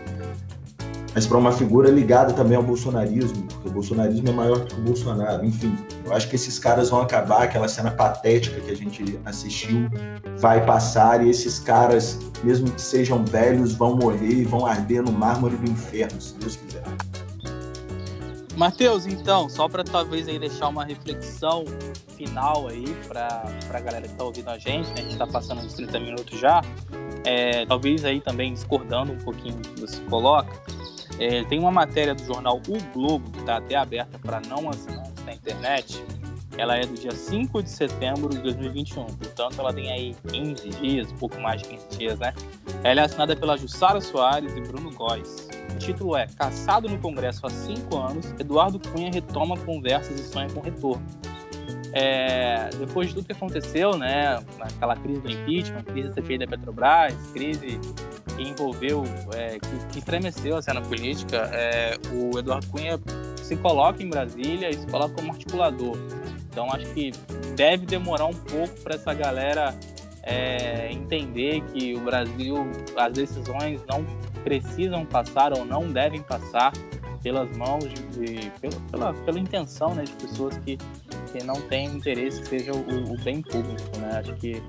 Mas 1.16 1.26
para 1.26 1.38
uma 1.38 1.52
figura 1.52 1.90
ligada 1.90 2.34
também 2.34 2.56
ao 2.56 2.62
bolsonarismo, 2.64 3.44
porque 3.48 3.68
o 3.68 3.72
bolsonarismo 3.72 4.30
é 4.30 4.32
maior 4.32 4.64
que 4.64 4.76
o 4.76 4.82
Bolsonaro. 4.82 5.44
Enfim, 5.44 5.76
eu 6.06 6.14
acho 6.14 6.30
que 6.30 6.36
esses 6.36 6.60
caras 6.60 6.90
vão 6.90 7.02
acabar. 7.02 7.44
Aquela 7.44 7.68
cena 7.68 7.90
patética 7.90 8.62
que 8.62 8.72
a 8.72 8.76
gente 8.76 9.20
assistiu 9.26 9.90
vai 10.38 10.64
passar 10.64 11.26
e 11.26 11.30
esses 11.30 11.60
caras, 11.60 12.20
mesmo 12.44 12.70
que 12.72 12.82
sejam 12.82 13.26
velhos, 13.26 13.74
vão 13.74 13.96
morrer 13.96 14.34
e 14.34 14.46
vão 14.46 14.66
arder 14.66 15.02
no 15.02 15.12
mármore 15.12 15.58
do 15.58 15.70
inferno, 15.70 16.22
se 16.22 16.36
Deus 16.36 16.56
quiser. 16.56 16.84
Matheus, 18.60 19.06
então, 19.06 19.48
só 19.48 19.70
para 19.70 19.86
talvez 19.86 20.28
aí 20.28 20.38
deixar 20.38 20.68
uma 20.68 20.84
reflexão 20.84 21.64
final 22.18 22.68
aí 22.68 22.94
para 23.08 23.46
a 23.74 23.80
galera 23.80 24.06
que 24.06 24.12
está 24.12 24.26
ouvindo 24.26 24.50
a 24.50 24.58
gente, 24.58 24.90
né? 24.90 24.96
a 24.96 25.02
gente 25.02 25.14
está 25.14 25.26
passando 25.26 25.62
uns 25.62 25.76
30 25.76 25.98
minutos 26.02 26.38
já, 26.38 26.62
é, 27.24 27.66
talvez 27.66 28.04
aí 28.04 28.20
também 28.20 28.54
discordando 28.54 29.14
um 29.14 29.18
pouquinho 29.20 29.56
do 29.56 29.70
que 29.70 29.80
você 29.80 30.02
coloca, 30.10 30.52
é, 31.18 31.46
tem 31.46 31.58
uma 31.58 31.72
matéria 31.72 32.14
do 32.14 32.22
jornal 32.22 32.62
O 32.68 32.78
Globo, 32.94 33.32
que 33.32 33.40
está 33.40 33.56
até 33.56 33.76
aberta 33.78 34.20
para 34.20 34.42
não 34.42 34.70
assinantes 34.70 35.24
na 35.24 35.34
internet, 35.34 36.04
ela 36.58 36.76
é 36.76 36.86
do 36.86 36.96
dia 36.96 37.14
5 37.14 37.64
de 37.64 37.70
setembro 37.70 38.28
de 38.28 38.40
2021, 38.40 39.06
portanto 39.06 39.56
ela 39.58 39.74
tem 39.74 39.90
aí 39.90 40.14
15 40.28 40.68
dias, 40.82 41.10
um 41.14 41.16
pouco 41.16 41.40
mais 41.40 41.62
de 41.62 41.70
15 41.70 41.98
dias, 41.98 42.20
né? 42.20 42.34
Ela 42.84 43.00
é 43.00 43.04
assinada 43.06 43.38
pela 43.38 43.56
Jussara 43.56 44.02
Soares 44.02 44.54
e 44.54 44.60
Bruno 44.60 44.92
Góes. 44.94 45.48
O 45.74 45.78
título 45.78 46.16
é 46.16 46.28
Caçado 46.28 46.90
no 46.90 46.98
Congresso 46.98 47.46
há 47.46 47.50
cinco 47.50 47.98
anos, 47.98 48.34
Eduardo 48.40 48.80
Cunha 48.80 49.12
retoma 49.12 49.58
conversas 49.58 50.20
e 50.20 50.24
sonha 50.24 50.50
com 50.50 50.60
retorno. 50.60 51.06
É, 51.92 52.70
depois 52.78 53.10
de 53.10 53.16
tudo 53.16 53.26
que 53.26 53.32
aconteceu, 53.32 53.98
né, 53.98 54.40
aquela 54.60 54.96
crise 54.96 55.22
do 55.22 55.32
impeachment, 55.32 55.84
crise 55.84 56.10
da 56.10 56.14
CPI 56.14 56.38
da 56.38 56.48
Petrobras, 56.48 57.16
crise 57.34 57.80
que 58.36 58.44
envolveu, 58.44 59.04
é, 59.34 59.58
que, 59.60 59.86
que, 59.92 60.00
estremeceu 60.00 60.58
a 60.58 60.62
cena 60.62 60.82
política, 60.82 61.50
é, 61.52 61.98
o 62.14 62.38
Eduardo 62.38 62.68
Cunha 62.68 63.00
se 63.38 63.56
coloca 63.58 64.04
em 64.04 64.10
Brasília 64.10 64.70
e 64.70 64.74
se 64.74 64.86
coloca 64.86 65.16
como 65.16 65.32
articulador. 65.32 65.98
Então 66.52 66.68
acho 66.72 66.86
que 66.94 67.12
deve 67.56 67.86
demorar 67.86 68.26
um 68.26 68.34
pouco 68.34 68.80
para 68.82 68.96
essa 68.96 69.14
galera 69.14 69.74
é, 70.24 70.92
entender 70.92 71.62
que 71.74 71.96
o 71.96 72.02
Brasil, 72.02 72.56
as 72.96 73.14
decisões 73.14 73.82
não 73.88 74.06
precisam 74.44 75.06
passar 75.06 75.54
ou 75.54 75.66
não 75.66 75.88
devem 75.88 76.22
passar 76.22 76.74
pelas 77.22 77.56
mãos 77.58 77.84
de, 77.84 78.36
de 78.38 78.52
pela, 78.62 78.76
pela, 78.92 79.14
pela, 79.14 79.40
intenção 79.40 79.94
né, 79.94 80.04
de 80.04 80.14
pessoas 80.14 80.58
que, 80.60 80.78
que 81.32 81.44
não 81.44 81.56
têm 81.62 81.88
interesse 81.88 82.42
que 82.42 82.48
seja 82.48 82.72
o, 82.74 83.14
o, 83.14 83.18
bem 83.22 83.42
público. 83.42 83.98
Né? 84.00 84.18
Acho 84.20 84.34
que 84.36 84.62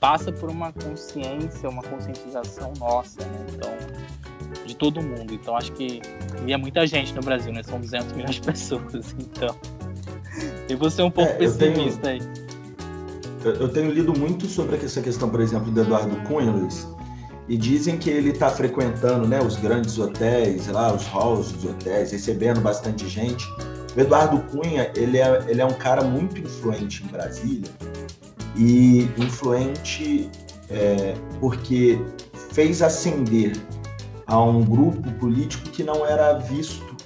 passa 0.00 0.32
por 0.32 0.50
uma 0.50 0.72
consciência, 0.72 1.68
uma 1.68 1.82
conscientização 1.82 2.72
nossa, 2.78 3.20
né? 3.20 3.46
então, 3.52 4.64
de 4.64 4.74
todo 4.74 5.02
mundo. 5.02 5.32
Então 5.32 5.56
acho 5.56 5.72
que 5.72 6.00
e 6.46 6.52
é 6.52 6.56
muita 6.56 6.86
gente 6.86 7.14
no 7.14 7.20
Brasil, 7.20 7.52
né? 7.52 7.62
São 7.62 7.80
200 7.80 8.12
milhões 8.12 8.36
de 8.36 8.40
pessoas, 8.42 9.14
então. 9.18 9.54
E 10.68 10.74
você 10.74 11.02
é 11.02 11.04
um 11.04 11.10
pouco 11.10 11.32
é, 11.32 11.36
pessimista 11.36 12.00
tenho, 12.00 12.22
aí. 12.22 13.58
Eu 13.60 13.68
tenho 13.68 13.90
lido 13.90 14.16
muito 14.18 14.46
sobre 14.46 14.76
essa 14.76 15.00
questão, 15.00 15.28
por 15.28 15.40
exemplo, 15.40 15.70
do 15.70 15.80
Eduardo 15.80 16.16
Cunha, 16.26 16.50
Luiz 16.50 16.86
e 17.48 17.56
dizem 17.56 17.96
que 17.96 18.10
ele 18.10 18.30
está 18.30 18.50
frequentando 18.50 19.26
né, 19.26 19.40
os 19.40 19.56
grandes 19.56 19.98
hotéis, 19.98 20.66
lá, 20.68 20.92
os 20.92 21.06
halls 21.06 21.50
dos 21.52 21.64
hotéis, 21.64 22.12
recebendo 22.12 22.60
bastante 22.60 23.08
gente. 23.08 23.46
O 23.96 24.00
Eduardo 24.00 24.38
Cunha, 24.50 24.92
ele 24.94 25.18
é, 25.18 25.44
ele 25.48 25.60
é 25.60 25.64
um 25.64 25.72
cara 25.72 26.02
muito 26.02 26.38
influente 26.38 27.02
em 27.02 27.06
Brasília 27.06 27.70
e 28.54 29.08
influente 29.16 30.30
é, 30.68 31.14
porque 31.40 31.98
fez 32.52 32.82
ascender 32.82 33.52
a 34.26 34.38
um 34.42 34.62
grupo 34.62 35.10
político 35.12 35.70
que 35.70 35.82
não 35.82 36.06
era 36.06 36.34
visto 36.34 36.96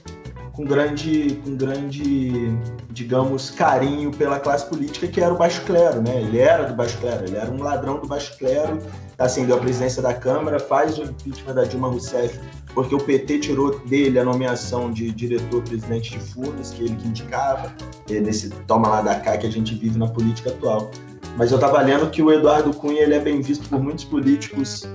com 0.53 0.65
grande, 0.65 1.41
com 1.45 1.57
grande, 1.57 2.57
digamos, 2.91 3.51
carinho 3.51 4.11
pela 4.11 4.39
classe 4.39 4.67
política 4.67 5.07
que 5.07 5.21
era 5.21 5.33
o 5.33 5.39
baixo 5.39 5.63
clero, 5.63 6.03
né? 6.03 6.21
Ele 6.21 6.39
era 6.39 6.65
do 6.65 6.75
baixo 6.75 6.99
clero, 6.99 7.25
ele 7.25 7.37
era 7.37 7.51
um 7.51 7.63
ladrão 7.63 8.01
do 8.01 8.07
baixo 8.07 8.37
clero, 8.39 8.79
ascendeu 9.19 9.57
a 9.57 9.59
presidência 9.59 10.03
da 10.03 10.15
Câmara, 10.15 10.59
faz 10.59 10.99
o 10.99 11.05
impeachment 11.05 11.55
da 11.55 11.65
Dilma 11.65 11.89
Rousseff, 11.89 12.39
porque 12.75 12.95
o 12.95 12.99
PT 12.99 13.39
tirou 13.39 13.79
dele 13.81 14.19
a 14.19 14.25
nomeação 14.25 14.91
de 14.91 15.11
diretor-presidente 15.11 16.13
de 16.13 16.21
Furnas, 16.21 16.71
que 16.71 16.85
ele 16.85 16.97
que 16.97 17.09
indicava, 17.09 17.73
nesse 18.09 18.51
toma 18.67 18.89
lá 18.89 19.03
da 19.03 19.15
cá 19.21 19.37
que 19.37 19.47
a 19.47 19.51
gente 19.51 19.75
vive 19.75 19.99
na 19.99 20.09
política 20.09 20.51
atual. 20.51 20.91
Mas 21.37 21.51
eu 21.51 21.57
estava 21.57 21.81
lendo 21.81 22.11
que 22.11 22.23
o 22.23 22.31
Eduardo 22.31 22.75
Cunha 22.75 23.03
ele 23.03 23.15
é 23.15 23.21
bem 23.21 23.41
visto 23.41 23.69
por 23.69 23.81
muitos 23.81 24.05
políticos 24.05 24.87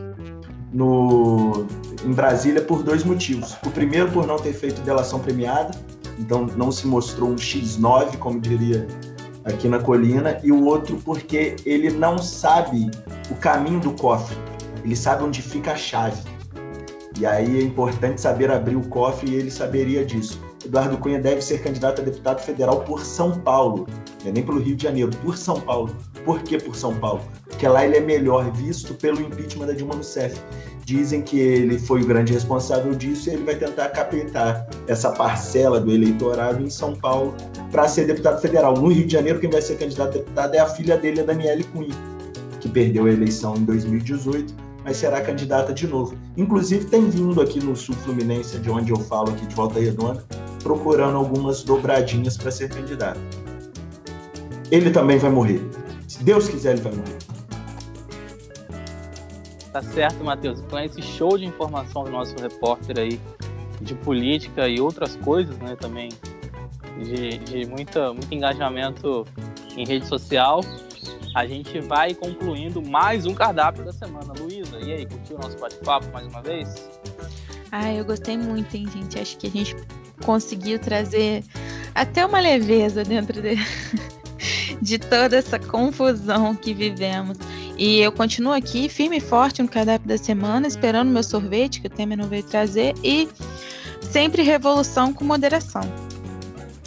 no, 0.71 1.65
em 2.05 2.11
Brasília 2.11 2.61
por 2.61 2.83
dois 2.83 3.03
motivos. 3.03 3.55
O 3.65 3.71
primeiro, 3.71 4.11
por 4.11 4.27
não 4.27 4.37
ter 4.37 4.53
feito 4.53 4.81
delação 4.81 5.19
premiada, 5.19 5.71
então 6.19 6.45
não 6.55 6.71
se 6.71 6.85
mostrou 6.87 7.29
um 7.29 7.35
X9, 7.35 8.17
como 8.17 8.39
diria 8.39 8.87
aqui 9.47 9.67
na 9.67 9.79
colina, 9.79 10.39
e 10.43 10.51
o 10.51 10.65
outro 10.65 10.97
porque 11.03 11.55
ele 11.65 11.89
não 11.89 12.17
sabe 12.17 12.91
o 13.31 13.35
caminho 13.35 13.79
do 13.79 13.91
cofre, 13.93 14.37
ele 14.83 14.95
sabe 14.95 15.23
onde 15.23 15.41
fica 15.41 15.71
a 15.71 15.75
chave. 15.75 16.21
E 17.19 17.25
aí 17.25 17.59
é 17.59 17.63
importante 17.63 18.21
saber 18.21 18.51
abrir 18.51 18.75
o 18.75 18.87
cofre 18.87 19.31
e 19.31 19.35
ele 19.35 19.49
saberia 19.49 20.05
disso. 20.05 20.39
Eduardo 20.67 20.97
Cunha 20.97 21.19
deve 21.19 21.41
ser 21.41 21.63
candidato 21.63 22.01
a 22.01 22.03
deputado 22.03 22.41
federal 22.41 22.81
por 22.81 23.03
São 23.03 23.39
Paulo, 23.39 23.87
não 24.21 24.29
é 24.29 24.33
nem 24.33 24.43
pelo 24.43 24.59
Rio 24.59 24.75
de 24.75 24.83
Janeiro, 24.83 25.11
por 25.23 25.37
São 25.37 25.59
Paulo. 25.61 25.95
Por 26.25 26.43
que 26.43 26.57
por 26.57 26.75
São 26.75 26.93
Paulo? 26.95 27.21
Porque 27.45 27.65
lá 27.67 27.85
ele 27.85 27.95
é 27.95 28.01
melhor 28.01 28.51
visto 28.51 28.93
pelo 28.93 29.21
impeachment 29.21 29.67
da 29.67 29.73
Dilma 29.73 29.95
Rousseff. 29.95 30.37
Dizem 30.83 31.21
que 31.21 31.39
ele 31.39 31.79
foi 31.79 32.01
o 32.01 32.05
grande 32.05 32.33
responsável 32.33 32.93
disso 32.93 33.29
e 33.29 33.33
ele 33.33 33.43
vai 33.43 33.55
tentar 33.55 33.89
capetar 33.89 34.67
essa 34.87 35.09
parcela 35.11 35.79
do 35.79 35.91
eleitorado 35.91 36.61
em 36.61 36.69
São 36.69 36.93
Paulo 36.93 37.33
para 37.71 37.87
ser 37.87 38.05
deputado 38.05 38.41
federal. 38.41 38.73
No 38.73 38.89
Rio 38.89 39.05
de 39.05 39.13
Janeiro, 39.13 39.39
quem 39.39 39.49
vai 39.49 39.61
ser 39.61 39.77
candidato 39.77 40.09
a 40.09 40.17
deputado 40.19 40.53
é 40.53 40.59
a 40.59 40.67
filha 40.67 40.97
dele, 40.97 41.21
a 41.21 41.23
Daniele 41.23 41.63
Cunha, 41.63 41.95
que 42.59 42.67
perdeu 42.67 43.05
a 43.05 43.11
eleição 43.11 43.55
em 43.55 43.63
2018, 43.63 44.53
mas 44.87 44.95
será 44.95 45.19
candidata 45.19 45.73
de 45.73 45.85
novo. 45.85 46.17
Inclusive, 46.37 46.85
tem 46.85 47.09
vindo 47.09 47.41
aqui 47.41 47.59
no 47.59 47.75
Sul 47.75 47.93
Fluminense, 47.93 48.57
de 48.57 48.71
onde 48.71 48.89
eu 48.89 48.95
falo 48.95 49.31
aqui 49.31 49.45
de 49.45 49.53
Volta 49.53 49.81
Redonda, 49.81 50.23
procurando 50.63 51.17
algumas 51.17 51.61
dobradinhas 51.61 52.37
para 52.37 52.49
ser 52.49 52.69
candidato. 52.69 53.19
Ele 54.71 54.89
também 54.89 55.17
vai 55.17 55.29
morrer. 55.29 55.61
Se 56.07 56.23
Deus 56.23 56.47
quiser, 56.47 56.71
ele 56.71 56.81
vai 56.83 56.93
morrer. 56.93 57.17
Tá 59.73 59.81
certo, 59.81 60.23
Matheus. 60.23 60.61
Com 60.69 60.79
esse 60.79 61.01
show 61.01 61.37
de 61.37 61.43
informação 61.43 62.05
do 62.05 62.09
nosso 62.09 62.33
repórter 62.39 62.97
aí 62.97 63.19
de 63.81 63.93
política 63.93 64.69
e 64.69 64.79
outras 64.79 65.17
coisas, 65.17 65.57
né, 65.57 65.75
também 65.75 66.07
de, 67.03 67.39
de 67.39 67.65
muita, 67.65 68.13
muito 68.13 68.33
engajamento 68.33 69.25
em 69.75 69.85
rede 69.85 70.07
social, 70.07 70.61
a 71.35 71.45
gente 71.45 71.79
vai 71.81 72.13
concluindo 72.13 72.81
mais 72.81 73.25
um 73.25 73.33
cardápio 73.33 73.83
da 73.83 73.93
semana. 73.93 74.33
Luísa, 74.39 74.79
e 74.79 74.93
aí, 74.93 75.05
curtiu 75.05 75.37
o 75.37 75.41
nosso 75.41 75.57
bate-papo 75.57 76.07
mais 76.11 76.27
uma 76.27 76.41
vez? 76.41 76.89
Ah, 77.71 77.93
eu 77.93 78.05
gostei 78.05 78.37
muito, 78.37 78.75
hein, 78.75 78.87
gente? 78.91 79.19
Acho 79.19 79.37
que 79.37 79.47
a 79.47 79.49
gente 79.49 79.75
conseguiu 80.23 80.79
trazer 80.79 81.43
até 81.93 82.25
uma 82.25 82.39
leveza 82.39 83.03
dentro 83.03 83.41
de, 83.41 83.55
de 84.81 84.97
toda 84.97 85.37
essa 85.37 85.59
confusão 85.59 86.55
que 86.55 86.73
vivemos. 86.73 87.37
E 87.77 87.99
eu 87.99 88.11
continuo 88.11 88.53
aqui, 88.53 88.89
firme 88.89 89.17
e 89.17 89.21
forte 89.21 89.61
no 89.61 89.67
cardápio 89.67 90.07
da 90.07 90.17
semana, 90.17 90.67
esperando 90.67 91.09
meu 91.09 91.23
sorvete, 91.23 91.81
que 91.81 91.87
o 91.87 91.89
Temer 91.89 92.17
não 92.17 92.27
veio 92.27 92.43
trazer, 92.43 92.95
e 93.03 93.29
sempre 94.01 94.41
revolução 94.41 95.13
com 95.13 95.23
moderação. 95.23 95.81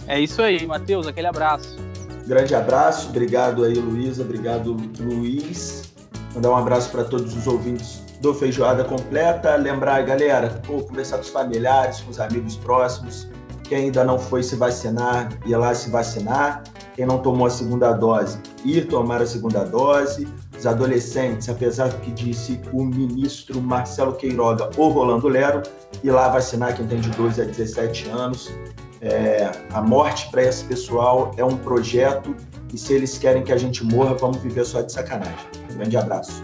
É 0.09 0.19
isso 0.19 0.43
aí, 0.43 0.67
Matheus, 0.67 1.07
aquele 1.07 1.29
abraço. 1.29 1.90
Grande 2.31 2.55
abraço, 2.55 3.09
obrigado 3.09 3.65
aí, 3.65 3.75
Luísa, 3.75 4.23
obrigado, 4.23 4.77
Luiz. 5.01 5.93
Mandar 6.33 6.51
um 6.51 6.57
abraço 6.57 6.89
para 6.89 7.03
todos 7.03 7.37
os 7.37 7.45
ouvintes 7.49 8.05
do 8.21 8.33
Feijoada 8.33 8.85
Completa. 8.85 9.57
Lembrar, 9.57 10.01
galera, 10.03 10.63
pô, 10.65 10.81
conversar 10.81 11.17
com 11.17 11.25
os 11.25 11.29
familiares, 11.31 12.01
com 12.03 12.09
os 12.13 12.21
amigos 12.21 12.55
próximos. 12.55 13.29
Quem 13.65 13.79
ainda 13.79 14.05
não 14.05 14.17
foi 14.17 14.45
se 14.45 14.55
vacinar, 14.55 15.29
ir 15.45 15.57
lá 15.57 15.75
se 15.75 15.91
vacinar. 15.91 16.63
Quem 16.95 17.05
não 17.05 17.19
tomou 17.19 17.49
a 17.49 17.51
segunda 17.51 17.93
dose, 17.95 18.39
ir 18.65 18.87
tomar 18.87 19.21
a 19.21 19.27
segunda 19.27 19.65
dose. 19.65 20.29
Os 20.57 20.65
adolescentes, 20.69 21.49
apesar 21.49 21.89
do 21.89 21.97
que 21.97 22.13
disse 22.13 22.61
o 22.73 22.85
ministro 22.85 23.61
Marcelo 23.61 24.13
Queiroga 24.13 24.71
ou 24.77 24.91
Rolando 24.91 25.27
Lero, 25.27 25.65
ir 26.05 26.13
lá 26.13 26.29
vacinar 26.29 26.77
quem 26.77 26.87
tem 26.87 27.01
de 27.01 27.11
12 27.11 27.43
a 27.43 27.45
17 27.45 28.09
anos. 28.11 28.53
É, 29.01 29.51
a 29.73 29.81
morte 29.81 30.31
para 30.31 30.43
esse 30.43 30.65
pessoal 30.65 31.33
é 31.37 31.45
um 31.45 31.57
projeto 31.57 32.37
e 32.73 32.77
se 32.77 32.93
eles 32.93 33.17
querem 33.17 33.43
que 33.43 33.53
a 33.53 33.57
gente 33.57 33.83
morra, 33.83 34.15
vamos 34.15 34.39
viver 34.39 34.65
só 34.65 34.83
de 34.83 34.93
sacanagem. 34.93 35.47
Um 35.71 35.77
grande 35.77 35.97
abraço. 35.97 36.43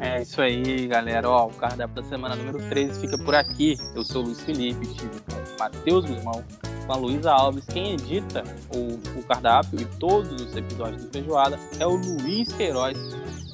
É 0.00 0.22
isso 0.22 0.40
aí, 0.40 0.86
galera. 0.86 1.28
Ó, 1.28 1.48
o 1.48 1.52
cardápio 1.52 2.02
da 2.02 2.08
semana 2.08 2.34
número 2.34 2.58
13 2.70 3.00
fica 3.00 3.18
por 3.22 3.34
aqui. 3.34 3.76
Eu 3.94 4.02
sou 4.02 4.22
o 4.22 4.24
Luiz 4.26 4.40
Felipe, 4.40 4.86
estive 4.86 5.20
com 5.20 5.36
o 5.36 5.58
Matheus 5.58 6.06
Guzmão, 6.06 6.42
com 6.86 6.92
a 6.92 6.96
Luísa 6.96 7.32
Alves. 7.32 7.66
Quem 7.66 7.92
edita 7.92 8.42
o, 8.74 8.94
o 9.18 9.22
cardápio 9.24 9.78
e 9.78 9.84
todos 9.84 10.40
os 10.40 10.56
episódios 10.56 11.04
do 11.04 11.10
Feijoada 11.10 11.58
é 11.78 11.86
o 11.86 11.96
Luiz 11.96 12.50
Queiroz. 12.50 12.96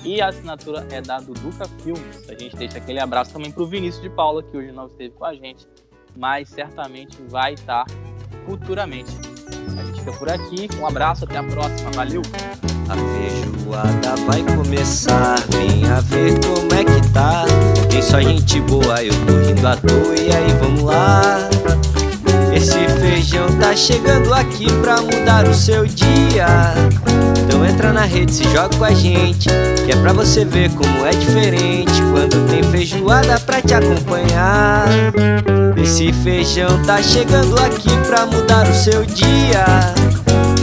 E 0.04 0.20
a 0.20 0.28
assinatura 0.28 0.86
é 0.92 1.00
da 1.00 1.18
Duduca 1.18 1.66
Filmes. 1.82 2.30
A 2.30 2.34
gente 2.34 2.54
deixa 2.54 2.78
aquele 2.78 3.00
abraço 3.00 3.32
também 3.32 3.50
para 3.50 3.64
o 3.64 3.66
Vinícius 3.66 4.04
de 4.04 4.10
Paula, 4.10 4.40
que 4.40 4.56
hoje 4.56 4.70
não 4.70 4.86
esteve 4.86 5.10
com 5.10 5.24
a 5.24 5.34
gente, 5.34 5.66
mas 6.16 6.48
certamente 6.48 7.20
vai 7.28 7.54
estar 7.54 7.84
futuramente. 8.46 9.10
A 9.76 9.82
gente 9.84 9.98
fica 10.00 10.12
por 10.12 10.30
aqui. 10.30 10.68
Um 10.80 10.86
abraço, 10.86 11.24
até 11.24 11.36
a 11.36 11.42
próxima. 11.42 11.90
Valeu! 11.90 12.22
A 12.88 12.94
feijoada 12.94 14.14
vai 14.26 14.42
começar, 14.56 15.36
ver 16.04 16.38
como 16.40 16.72
é 16.72 16.84
que 16.84 17.12
tá. 17.12 17.44
Tem 17.90 18.00
só 18.00 18.20
gente 18.20 18.60
boa, 18.60 19.02
eu 19.02 19.12
tô 19.26 19.48
rindo 19.48 19.66
à 19.66 19.76
toa, 19.76 20.14
e 20.16 20.32
aí 20.32 20.52
vamos 20.60 20.82
lá. 20.82 21.48
Esse 22.56 22.88
feijão 22.98 23.46
tá 23.60 23.76
chegando 23.76 24.32
aqui 24.32 24.64
pra 24.80 25.02
mudar 25.02 25.46
o 25.46 25.52
seu 25.52 25.84
dia. 25.84 26.46
Então 27.44 27.62
entra 27.62 27.92
na 27.92 28.06
rede, 28.06 28.32
se 28.32 28.44
joga 28.44 28.74
com 28.78 28.84
a 28.84 28.94
gente, 28.94 29.50
que 29.84 29.92
é 29.92 29.96
pra 29.96 30.14
você 30.14 30.42
ver 30.42 30.70
como 30.70 31.04
é 31.04 31.10
diferente 31.10 31.92
quando 32.12 32.48
tem 32.48 32.62
feijoada 32.62 33.38
pra 33.40 33.60
te 33.60 33.74
acompanhar. 33.74 34.86
Esse 35.76 36.10
feijão 36.14 36.82
tá 36.84 37.02
chegando 37.02 37.58
aqui 37.58 37.90
pra 38.06 38.24
mudar 38.24 38.66
o 38.66 38.74
seu 38.74 39.04
dia. 39.04 39.66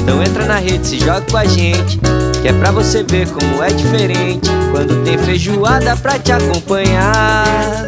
Então 0.02 0.20
entra 0.24 0.46
na 0.46 0.58
rede, 0.58 0.88
se 0.88 1.00
joga 1.00 1.22
com 1.22 1.38
a 1.38 1.46
gente, 1.46 2.00
que 2.42 2.48
é 2.48 2.54
pra 2.54 2.72
você 2.72 3.04
ver 3.04 3.30
como 3.30 3.62
é 3.62 3.68
diferente 3.68 4.50
quando 4.72 5.04
tem 5.04 5.16
feijoada 5.20 5.96
pra 5.98 6.18
te 6.18 6.32
acompanhar. 6.32 7.86